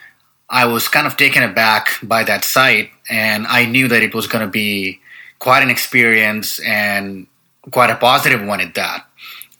[0.49, 4.29] I was kind of taken aback by that sight, and I knew that it was
[4.29, 5.01] going to be
[5.39, 7.27] quite an experience and
[7.71, 9.07] quite a positive one at that.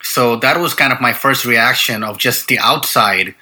[0.03, 3.35] So that was kind of my first reaction of just the outside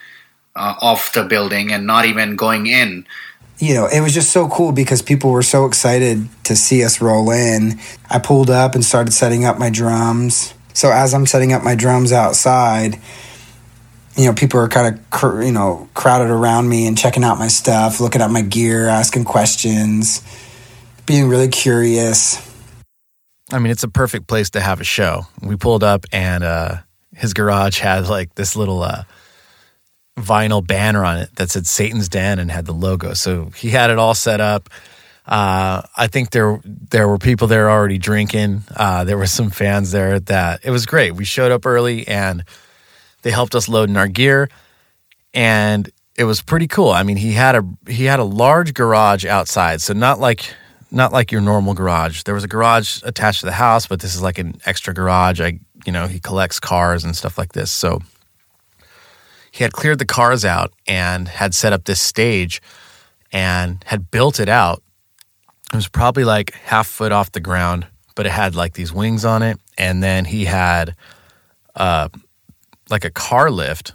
[0.55, 3.07] uh, of the building and not even going in.
[3.59, 7.01] you know, it was just so cool because people were so excited to see us
[7.01, 7.79] roll in.
[8.11, 10.53] I pulled up and started setting up my drums.
[10.75, 13.01] So as I'm setting up my drums outside,
[14.17, 17.39] you know, people are kind of, cr- you know, crowded around me and checking out
[17.39, 20.23] my stuff, looking at my gear, asking questions,
[21.07, 22.43] being really curious.
[23.53, 25.27] I mean, it's a perfect place to have a show.
[25.41, 26.79] We pulled up and uh,
[27.15, 29.05] his garage had like this little uh,
[30.19, 33.15] vinyl banner on it that said Satan's Den and had the logo.
[33.15, 34.69] So he had it all set up.
[35.27, 38.63] Uh, I think there there were people there already drinking.
[38.75, 41.13] Uh, there were some fans there that it was great.
[41.15, 42.45] We showed up early and
[43.23, 44.49] they helped us load in our gear,
[45.35, 46.91] and it was pretty cool.
[46.91, 50.55] I mean, he had a he had a large garage outside, so not like
[50.97, 52.23] not like your normal garage.
[52.23, 55.41] There was a garage attached to the house, but this is like an extra garage.
[55.41, 58.01] I you know he collects cars and stuff like this, so
[59.57, 62.61] he had cleared the cars out and had set up this stage
[63.33, 64.83] and had built it out.
[65.73, 69.25] It was probably like half foot off the ground, but it had like these wings
[69.25, 69.59] on it.
[69.79, 70.95] And then he had
[71.75, 72.09] uh,
[72.91, 73.95] like a car lift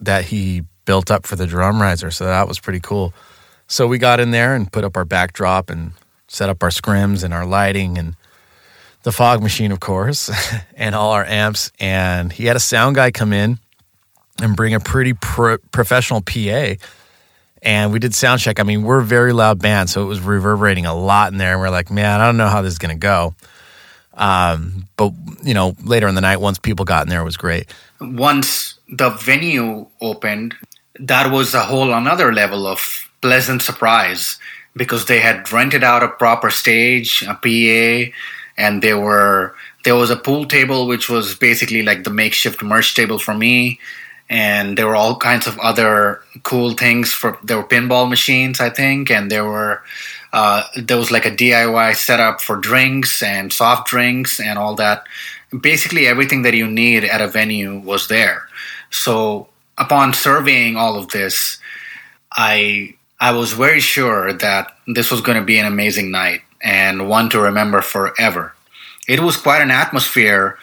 [0.00, 2.10] that he built up for the drum riser.
[2.10, 3.12] So that was pretty cool.
[3.68, 5.92] So we got in there and put up our backdrop and
[6.26, 8.16] set up our scrims and our lighting and
[9.02, 10.30] the fog machine, of course,
[10.74, 11.70] and all our amps.
[11.78, 13.58] And he had a sound guy come in
[14.40, 16.74] and bring a pretty pro- professional PA.
[17.62, 18.58] And we did sound check.
[18.58, 21.52] I mean, we're a very loud band, so it was reverberating a lot in there.
[21.52, 23.34] And we're like, man, I don't know how this is going to go.
[24.14, 27.36] Um, but, you know, later in the night, once people got in there, it was
[27.36, 27.66] great.
[28.00, 30.54] Once the venue opened,
[31.00, 34.38] that was a whole another level of pleasant surprise
[34.76, 38.12] because they had rented out a proper stage, a PA,
[38.56, 39.54] and there were
[39.84, 43.78] there was a pool table which was basically like the makeshift merch table for me.
[44.30, 48.68] And there were all kinds of other cool things for there were pinball machines i
[48.68, 49.82] think and there were
[50.34, 55.06] uh, there was like a diy setup for drinks and soft drinks and all that.
[55.62, 58.46] Basically everything that you need at a venue was there.
[58.90, 61.58] So upon surveying all of this
[62.32, 67.08] i i was very sure that this was going to be an amazing night and
[67.08, 68.54] one to remember forever
[69.06, 70.58] it was quite an atmosphere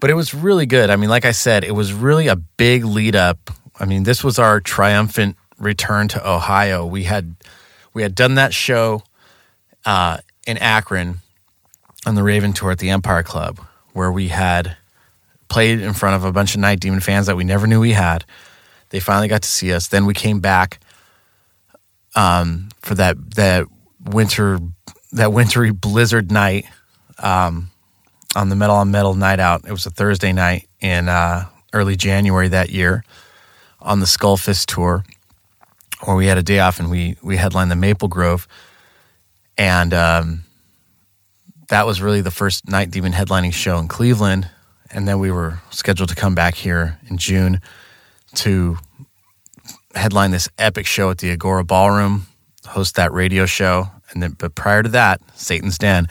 [0.00, 0.90] but it was really good.
[0.90, 3.50] I mean, like I said, it was really a big lead up.
[3.78, 6.86] I mean, this was our triumphant return to Ohio.
[6.86, 7.36] We had
[7.92, 9.02] we had done that show
[9.84, 11.18] uh, in Akron
[12.06, 13.60] on the Raven tour at the Empire Club,
[13.92, 14.76] where we had
[15.48, 17.92] played in front of a bunch of Night Demon fans that we never knew we
[17.92, 18.24] had.
[18.88, 19.88] They finally got to see us.
[19.88, 20.80] Then we came back
[22.14, 23.66] um, for that that
[24.04, 24.58] winter
[25.12, 26.66] that wintry blizzard night.
[27.18, 27.70] Um,
[28.34, 29.64] on the Metal on Metal night out.
[29.66, 33.04] It was a Thursday night in uh, early January that year
[33.80, 35.04] on the Skullfist tour,
[36.04, 38.46] where we had a day off and we we headlined the Maple Grove,
[39.58, 40.44] and um,
[41.68, 44.48] that was really the first Night Demon headlining show in Cleveland.
[44.92, 47.60] And then we were scheduled to come back here in June
[48.34, 48.76] to
[49.94, 52.26] headline this epic show at the Agora Ballroom,
[52.66, 56.06] host that radio show, and then but prior to that, Satan's Den.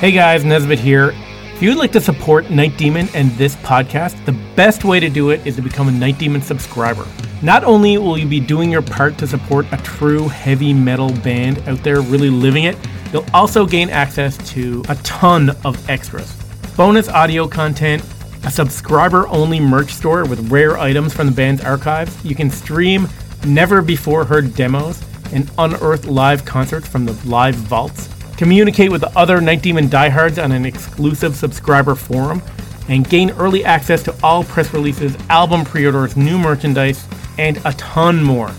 [0.00, 1.14] Hey guys, Nesbitt here.
[1.54, 5.30] If you'd like to support Night Demon and this podcast, the best way to do
[5.30, 7.06] it is to become a Night Demon subscriber.
[7.42, 11.60] Not only will you be doing your part to support a true heavy metal band
[11.68, 12.76] out there really living it,
[13.12, 16.34] you'll also gain access to a ton of extras.
[16.76, 18.02] Bonus audio content,
[18.44, 22.24] a subscriber only merch store with rare items from the band's archives.
[22.24, 23.08] You can stream
[23.46, 29.18] never before heard demos and unearth live concerts from the live vaults communicate with the
[29.18, 32.42] other Night Demon diehards on an exclusive subscriber forum,
[32.88, 37.06] and gain early access to all press releases, album pre orders, new merchandise,
[37.38, 38.52] and a ton more.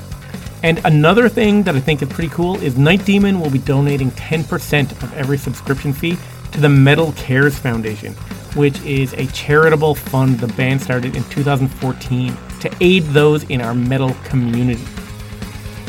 [0.63, 4.09] And another thing that I think is pretty cool is Night Demon will be donating
[4.11, 6.17] 10% of every subscription fee
[6.53, 8.15] to the Metal Cares Foundation,
[8.55, 13.73] which is a charitable fund the band started in 2014 to aid those in our
[13.73, 14.83] metal community.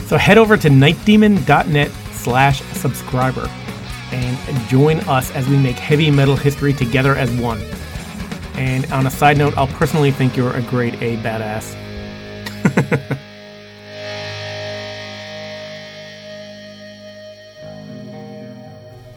[0.06, 3.48] So head over to nightdemon.net slash subscriber
[4.12, 7.60] and join us as we make heavy metal history together as one.
[8.54, 11.74] And on a side note, I'll personally think you're a grade A badass.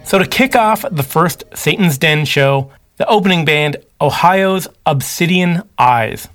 [0.06, 6.28] so to kick off the first Satan's Den show, the opening band, Ohio's Obsidian Eyes.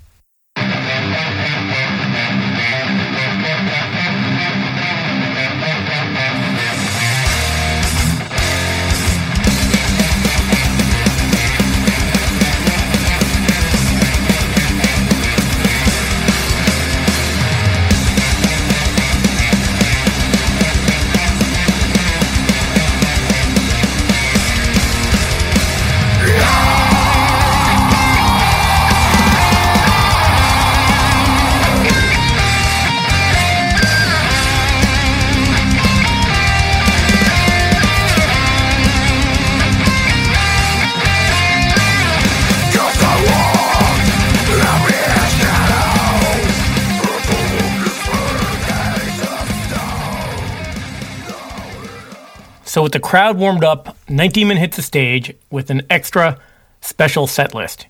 [52.85, 56.37] With the crowd warmed up, Night Demon hits the stage with an extra
[56.81, 57.87] special set list.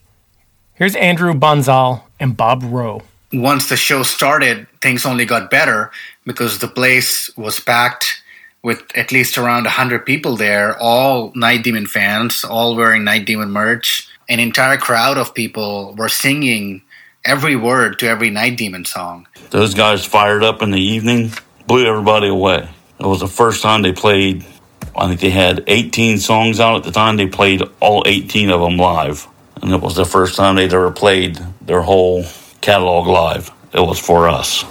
[0.75, 3.01] Here's Andrew Bonzal and Bob Rowe.
[3.33, 5.91] Once the show started, things only got better
[6.25, 8.23] because the place was packed
[8.63, 13.49] with at least around 100 people there, all Night Demon fans, all wearing Night Demon
[13.49, 14.07] merch.
[14.29, 16.81] An entire crowd of people were singing
[17.25, 19.27] every word to every Night Demon song.
[19.49, 21.33] Those guys fired up in the evening,
[21.67, 22.69] blew everybody away.
[22.97, 24.45] It was the first time they played
[24.97, 27.17] I think they had 18 songs out at the time.
[27.17, 29.27] They played all 18 of them live.
[29.61, 32.25] And it was the first time they'd ever played their whole
[32.61, 33.51] catalog live.
[33.73, 34.63] It was for us.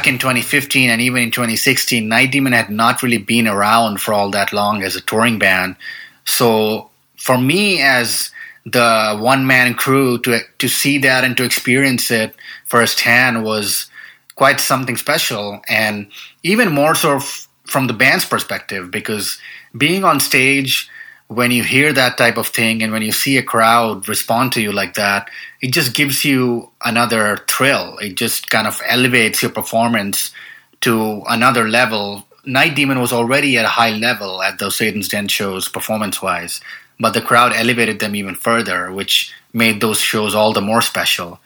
[0.00, 4.14] Back in 2015 and even in 2016, Night Demon had not really been around for
[4.14, 5.76] all that long as a touring band.
[6.24, 6.88] So
[7.18, 8.30] for me, as
[8.64, 12.34] the one man crew, to to see that and to experience it
[12.64, 13.90] firsthand was
[14.36, 16.06] quite something special, and
[16.42, 19.38] even more so f- from the band's perspective, because
[19.76, 20.88] being on stage
[21.30, 24.60] when you hear that type of thing and when you see a crowd respond to
[24.60, 27.96] you like that, it just gives you another thrill.
[27.98, 30.32] It just kind of elevates your performance
[30.80, 32.26] to another level.
[32.44, 36.60] Night Demon was already at a high level at those Satan's Den shows performance wise,
[36.98, 41.38] but the crowd elevated them even further, which made those shows all the more special.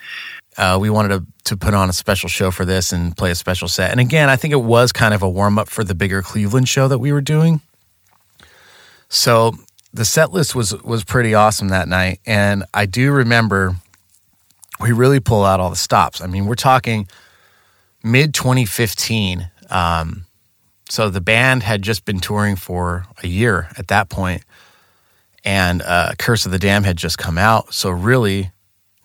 [0.57, 3.35] Uh, we wanted to, to put on a special show for this and play a
[3.35, 3.91] special set.
[3.91, 6.71] And again, I think it was kind of a warm up for the bigger Cleveland
[6.71, 7.61] show that we were doing.
[9.11, 9.55] So
[9.95, 13.77] the set list was was pretty awesome that night, and I do remember
[14.81, 16.21] we really pull out all the stops.
[16.21, 17.09] I mean, we're talking
[18.03, 19.49] mid 2015.
[19.71, 20.27] Um,
[20.91, 24.43] so the band had just been touring for a year at that point,
[25.45, 27.73] and uh, Curse of the Damned had just come out.
[27.73, 28.51] So really,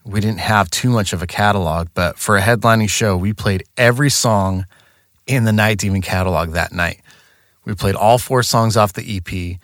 [0.04, 1.90] we didn't have too much of a catalog.
[1.94, 4.66] But for a headlining show, we played every song
[5.28, 7.02] in the Night Demon catalog that night.
[7.64, 9.60] We played all four songs off the EP.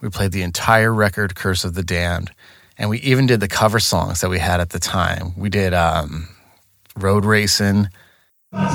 [0.00, 2.30] We played the entire record, Curse of the Damned,
[2.76, 5.32] and we even did the cover songs that we had at the time.
[5.36, 6.28] We did um,
[6.96, 7.88] Road Racing.
[8.52, 8.70] Thank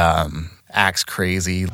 [0.00, 1.66] um, Axe Crazy.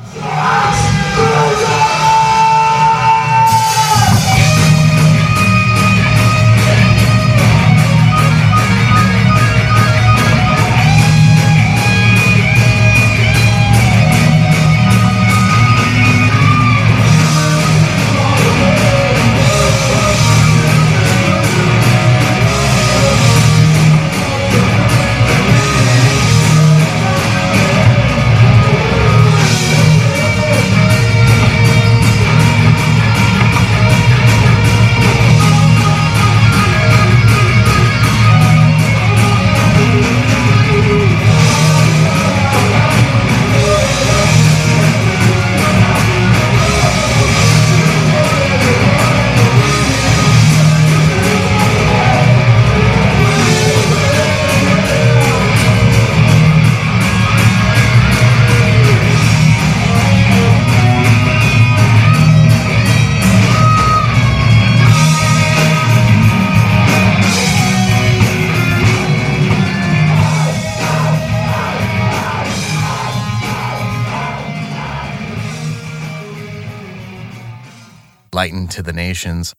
[78.76, 79.54] To the Nations.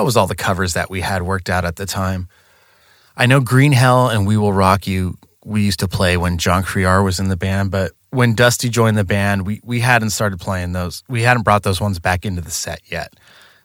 [0.00, 2.26] That was all the covers that we had worked out at the time.
[3.18, 6.62] I know Green Hell and We Will Rock You we used to play when John
[6.62, 10.40] Criar was in the band, but when Dusty joined the band, we we hadn't started
[10.40, 11.04] playing those.
[11.06, 13.12] We hadn't brought those ones back into the set yet.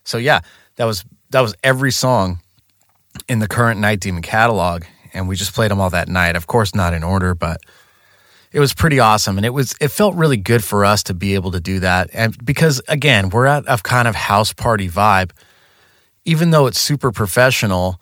[0.04, 0.42] So yeah,
[0.76, 2.42] that was that was every song
[3.30, 4.84] in the current Night Demon catalog,
[5.14, 6.36] and we just played them all that night.
[6.36, 7.62] Of course, not in order, but
[8.52, 11.34] it was pretty awesome, and it was it felt really good for us to be
[11.34, 15.32] able to do that, and because again, we're at a kind of house party vibe,
[16.26, 18.00] even though it's super professional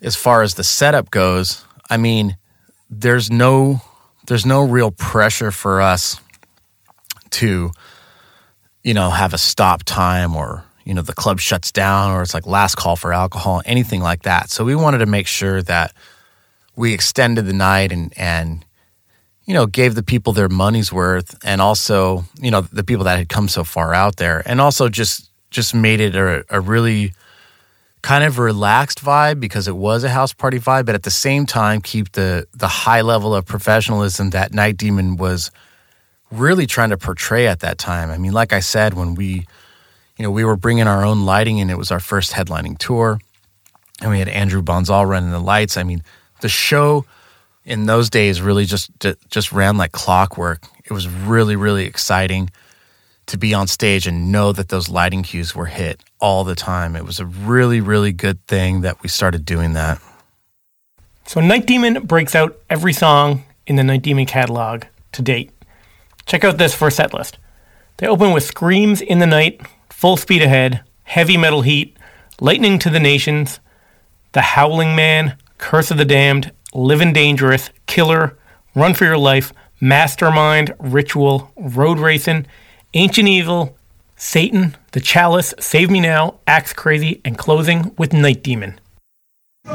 [0.00, 1.64] as far as the setup goes.
[1.88, 2.36] I mean,
[2.90, 3.80] there's no
[4.26, 6.20] there's no real pressure for us
[7.30, 7.70] to
[8.82, 12.34] you know have a stop time or you know the club shuts down or it's
[12.34, 15.94] like last call for alcohol anything like that so we wanted to make sure that
[16.76, 18.64] we extended the night and and
[19.44, 23.16] you know gave the people their money's worth and also you know the people that
[23.16, 27.12] had come so far out there and also just just made it a, a really
[28.02, 31.46] kind of relaxed vibe because it was a house party vibe, but at the same
[31.46, 35.50] time keep the the high level of professionalism that Night Demon was
[36.30, 38.10] really trying to portray at that time.
[38.10, 39.46] I mean, like I said, when we,
[40.16, 43.20] you know, we were bringing our own lighting and it was our first headlining tour,
[44.00, 45.76] and we had Andrew Bonzal running the lights.
[45.76, 46.02] I mean,
[46.40, 47.04] the show
[47.64, 48.90] in those days really just
[49.28, 50.64] just ran like clockwork.
[50.84, 52.50] It was really really exciting
[53.26, 56.96] to be on stage and know that those lighting cues were hit all the time.
[56.96, 60.00] It was a really, really good thing that we started doing that.
[61.26, 65.50] So Night Demon breaks out every song in the Night Demon catalog to date.
[66.26, 67.38] Check out this a set list.
[67.98, 69.60] They open with Screams in the Night,
[69.90, 71.96] Full Speed Ahead, Heavy Metal Heat,
[72.40, 73.60] Lightning to the Nations,
[74.32, 78.36] The Howling Man, Curse of the Damned, Living Dangerous, Killer,
[78.74, 82.46] Run for Your Life, Mastermind, Ritual, Road Racing,
[82.94, 83.74] Ancient Evil,
[84.16, 88.78] Satan, The Chalice, Save Me Now, Axe Crazy, and closing with Night Demon.
[89.64, 89.72] the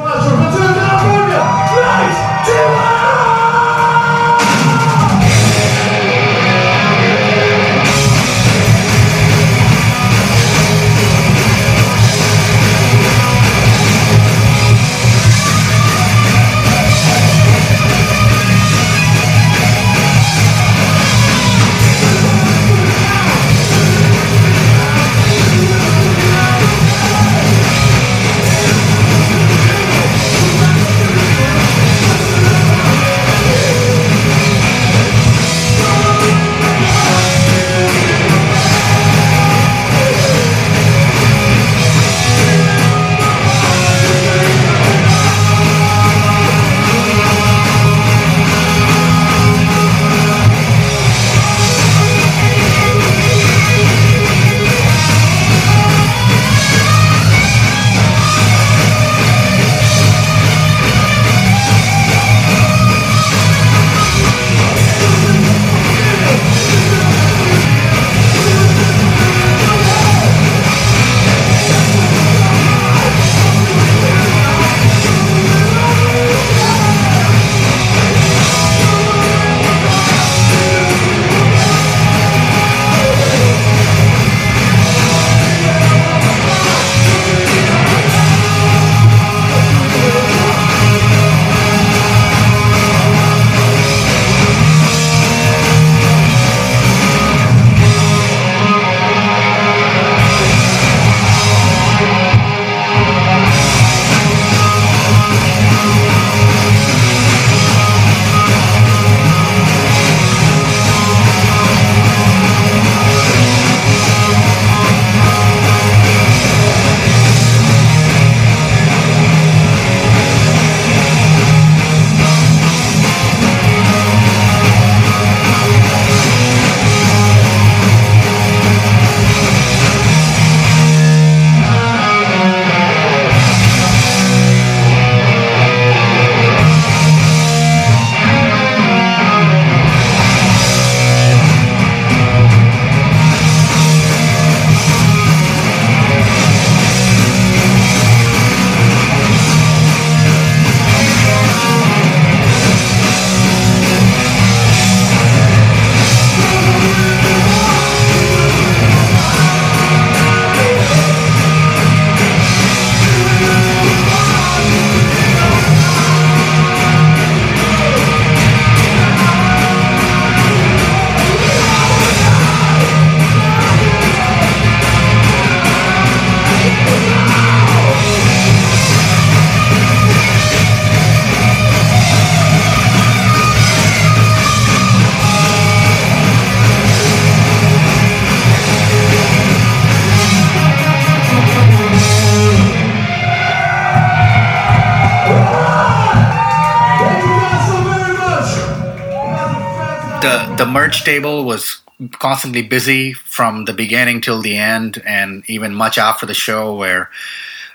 [200.78, 201.82] merch table was
[202.19, 207.09] constantly busy from the beginning till the end, and even much after the show, where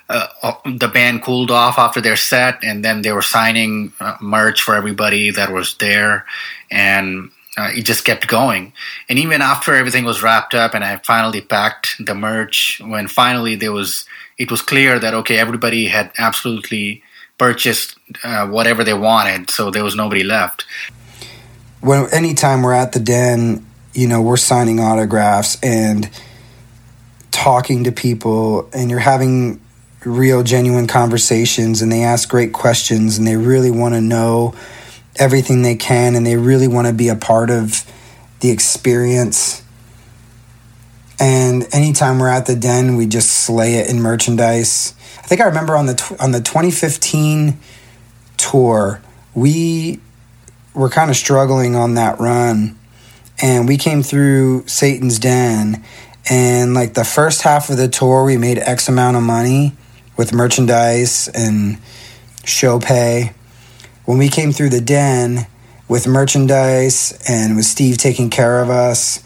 [0.09, 4.16] uh, uh, the band cooled off after their set, and then they were signing uh,
[4.20, 6.24] merch for everybody that was there,
[6.70, 8.72] and uh, it just kept going.
[9.09, 13.57] And even after everything was wrapped up, and I finally packed the merch, when finally
[13.57, 14.07] there was,
[14.38, 17.03] it was clear that okay, everybody had absolutely
[17.36, 20.64] purchased uh, whatever they wanted, so there was nobody left.
[21.83, 26.09] When anytime we're at the den, you know, we're signing autographs and
[27.33, 29.61] talking to people, and you're having
[30.05, 34.55] real, genuine conversations, and they ask great questions, and they really want to know
[35.16, 37.85] everything they can, and they really want to be a part of
[38.39, 39.64] the experience.
[41.18, 44.95] And anytime we're at the den, we just slay it in merchandise.
[45.18, 47.59] I think I remember on the tw- on the 2015
[48.37, 49.03] tour,
[49.35, 49.99] we
[50.75, 52.79] were kind of struggling on that run,
[53.41, 55.85] and we came through Satan's Den,
[56.31, 59.73] and like the first half of the tour, we made X amount of money
[60.16, 61.79] with merchandise and
[62.45, 63.33] show pay.
[64.05, 65.47] When we came through the den
[65.89, 69.23] with merchandise and with Steve taking care of us,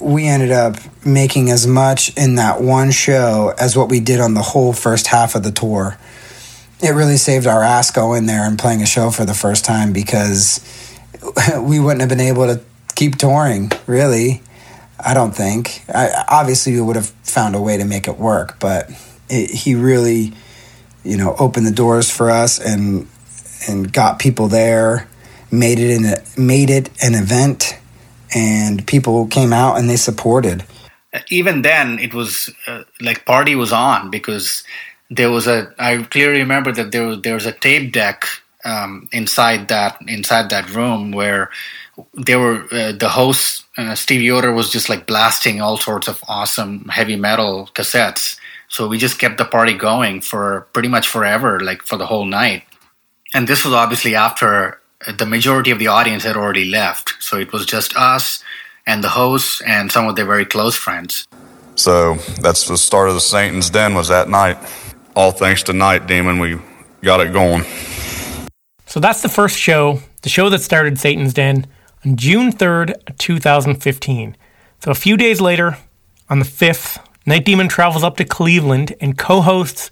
[0.00, 4.34] we ended up making as much in that one show as what we did on
[4.34, 5.98] the whole first half of the tour.
[6.82, 9.92] It really saved our ass going there and playing a show for the first time
[9.92, 10.60] because
[11.60, 12.60] we wouldn't have been able to
[12.94, 14.42] keep touring, really.
[14.98, 15.82] I don't think.
[15.88, 18.90] I, obviously, we would have found a way to make it work, but
[19.28, 20.32] it, he really,
[21.04, 23.08] you know, opened the doors for us and
[23.68, 25.08] and got people there,
[25.50, 27.78] made it in a, made it an event,
[28.34, 30.64] and people came out and they supported.
[31.30, 34.64] Even then, it was uh, like party was on because
[35.14, 35.72] there was a.
[35.78, 38.24] I clearly remember that there was there was a tape deck
[38.64, 41.50] um, inside that inside that room where
[42.14, 46.22] they were uh, the host uh, Steve Yoder was just like blasting all sorts of
[46.28, 48.38] awesome heavy metal cassettes.
[48.68, 52.24] So we just kept the party going for pretty much forever, like for the whole
[52.24, 52.64] night.
[53.34, 54.80] And this was obviously after
[55.18, 57.14] the majority of the audience had already left.
[57.20, 58.42] So it was just us
[58.86, 61.26] and the hosts and some of their very close friends.
[61.74, 64.58] So that's the start of the Satan's Den was that night.
[65.14, 66.58] All thanks to Night Demon, we
[67.02, 67.64] got it going.
[68.86, 71.66] So that's the first show, the show that started Satan's Den
[72.04, 74.36] on June 3rd, 2015.
[74.80, 75.76] So a few days later,
[76.30, 79.90] on the 5th, Night Demon travels up to Cleveland and co hosts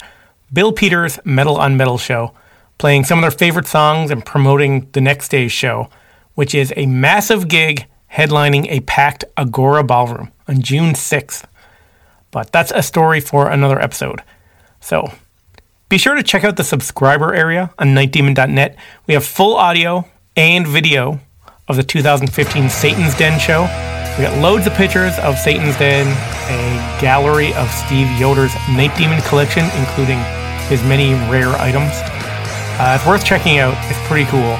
[0.53, 2.35] Bill Peters' Metal on Metal show,
[2.79, 5.91] playing some of their favorite songs and promoting the next day's show,
[6.35, 11.45] which is a massive gig headlining a packed Agora Ballroom on June 6th.
[12.31, 14.23] But that's a story for another episode.
[14.81, 15.13] So
[15.89, 18.77] be sure to check out the subscriber area on nightdemon.net.
[19.07, 20.07] We have full audio
[20.37, 21.21] and video
[21.69, 23.63] of the 2015 Satan's Den show.
[24.19, 29.21] We got loads of pictures of Satan's Den, a gallery of Steve Yoder's Night Demon
[29.23, 30.19] collection, including
[30.69, 31.91] his many rare items.
[32.79, 33.75] Uh, it's worth checking out.
[33.91, 34.59] It's pretty cool.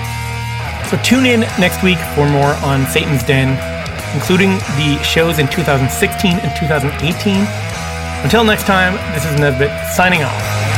[0.91, 3.55] So tune in next week for more on Satan's Den,
[4.15, 7.47] including the shows in 2016 and 2018.
[8.23, 10.70] Until next time, this is Nesbitt signing off.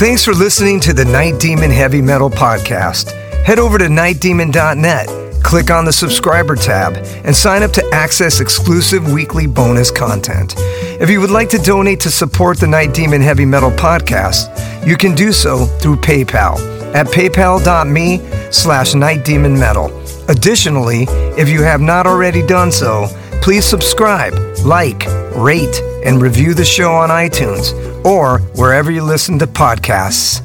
[0.00, 3.12] Thanks for listening to the Night Demon Heavy Metal Podcast.
[3.44, 6.96] Head over to nightdemon.net, click on the subscriber tab,
[7.26, 10.54] and sign up to access exclusive weekly bonus content.
[10.56, 14.48] If you would like to donate to support the Night Demon Heavy Metal Podcast,
[14.86, 16.58] you can do so through PayPal
[16.94, 20.30] at paypal.me slash nightdemonmetal.
[20.30, 21.04] Additionally,
[21.38, 23.06] if you have not already done so,
[23.42, 24.32] please subscribe,
[24.64, 25.04] like,
[25.36, 30.42] rate, and review the show on iTunes or wherever you listen to podcasts.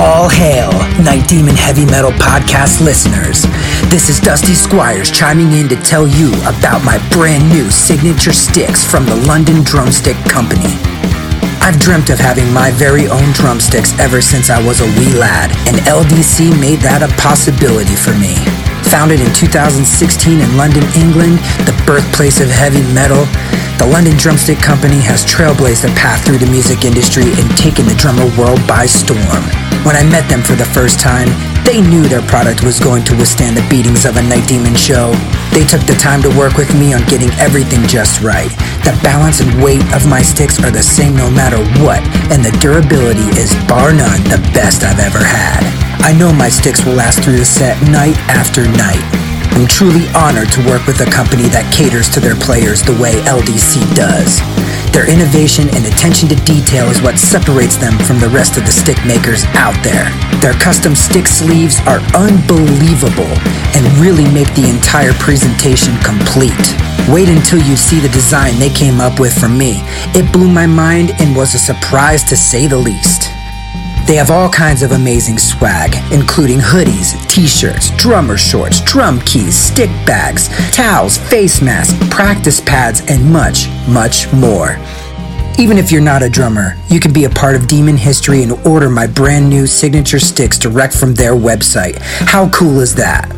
[0.00, 0.70] All hail,
[1.02, 3.42] Night Demon Heavy Metal Podcast listeners.
[3.90, 8.88] This is Dusty Squires chiming in to tell you about my brand new signature sticks
[8.88, 10.76] from the London Drumstick Company.
[11.68, 15.52] I've dreamt of having my very own drumsticks ever since I was a wee lad,
[15.68, 18.40] and LDC made that a possibility for me.
[18.88, 21.36] Founded in 2016 in London, England,
[21.68, 23.28] the birthplace of heavy metal,
[23.76, 28.00] the London Drumstick Company has trailblazed a path through the music industry and taken the
[28.00, 29.67] drummer world by storm.
[29.86, 31.28] When I met them for the first time,
[31.64, 35.12] they knew their product was going to withstand the beatings of a Night Demon show.
[35.52, 38.50] They took the time to work with me on getting everything just right.
[38.84, 42.00] The balance and weight of my sticks are the same no matter what,
[42.32, 45.60] and the durability is bar none the best I've ever had.
[46.00, 49.04] I know my sticks will last through the set night after night.
[49.58, 53.18] I'm truly honored to work with a company that caters to their players the way
[53.26, 54.38] LDC does.
[54.94, 58.70] Their innovation and attention to detail is what separates them from the rest of the
[58.70, 60.14] stick makers out there.
[60.38, 63.34] Their custom stick sleeves are unbelievable
[63.74, 66.54] and really make the entire presentation complete.
[67.10, 69.82] Wait until you see the design they came up with for me.
[70.14, 73.34] It blew my mind and was a surprise to say the least.
[74.08, 79.90] They have all kinds of amazing swag, including hoodies, t-shirts, drummer shorts, drum keys, stick
[80.06, 84.78] bags, towels, face masks, practice pads, and much, much more.
[85.58, 88.52] Even if you're not a drummer, you can be a part of Demon history and
[88.64, 91.98] order my brand new signature sticks direct from their website.
[91.98, 93.28] How cool is that?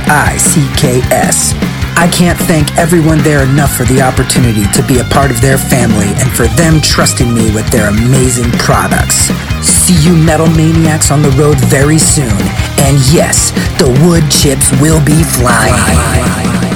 [1.99, 5.59] I can't thank everyone there enough for the opportunity to be a part of their
[5.59, 9.29] family and for them trusting me with their amazing products.
[9.61, 12.37] See you metal maniacs on the road very soon.
[12.85, 16.76] And yes, the wood chips will be flying.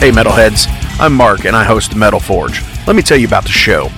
[0.00, 0.66] Hey, Metalheads.
[0.98, 2.60] I'm Mark, and I host Metal Forge.
[2.88, 3.88] Let me tell you about the show.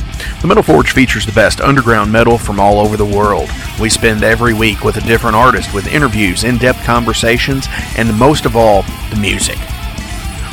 [0.40, 3.50] The Metal Forge features the best underground metal from all over the world.
[3.80, 7.66] We spend every week with a different artist with interviews, in depth conversations,
[7.96, 9.58] and most of all, the music.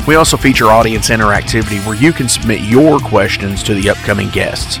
[0.08, 4.78] We also feature audience interactivity where you can submit your questions to the upcoming guests.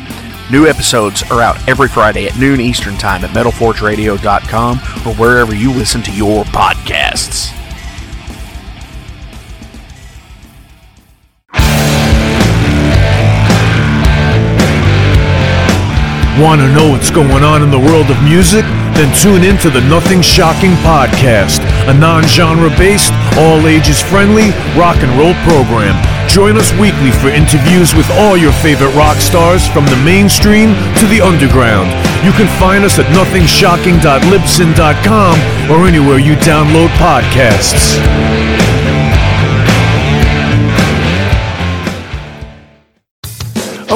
[0.50, 5.72] New episodes are out every Friday at noon Eastern Time at MetalForgeRadio.com or wherever you
[5.72, 7.55] listen to your podcasts.
[16.36, 18.62] Want to know what's going on in the world of music?
[18.92, 24.50] Then tune in to the Nothing Shocking podcast, a non genre based, all ages friendly
[24.76, 25.96] rock and roll program.
[26.28, 31.06] Join us weekly for interviews with all your favorite rock stars from the mainstream to
[31.08, 31.88] the underground.
[32.20, 35.40] You can find us at nothingshocking.libsyn.com
[35.72, 37.96] or anywhere you download podcasts.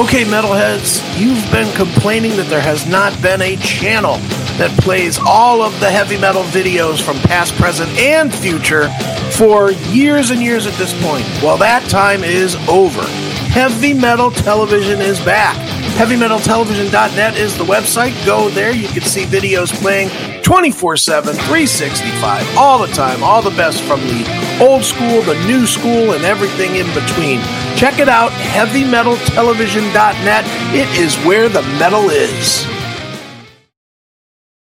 [0.01, 4.15] Okay, metalheads, you've been complaining that there has not been a channel
[4.57, 8.89] that plays all of the heavy metal videos from past, present, and future
[9.33, 11.23] for years and years at this point.
[11.43, 13.03] Well, that time is over.
[13.51, 15.55] Heavy Metal Television is back.
[15.97, 18.25] HeavyMetalTelevision.net is the website.
[18.25, 18.73] Go there.
[18.73, 20.09] You can see videos playing
[20.51, 25.65] 24 7, 365, all the time, all the best from the old school, the new
[25.65, 27.39] school, and everything in between.
[27.77, 30.43] Check it out, HeavyMetalTelevision.net.
[30.75, 32.65] It is where the metal is.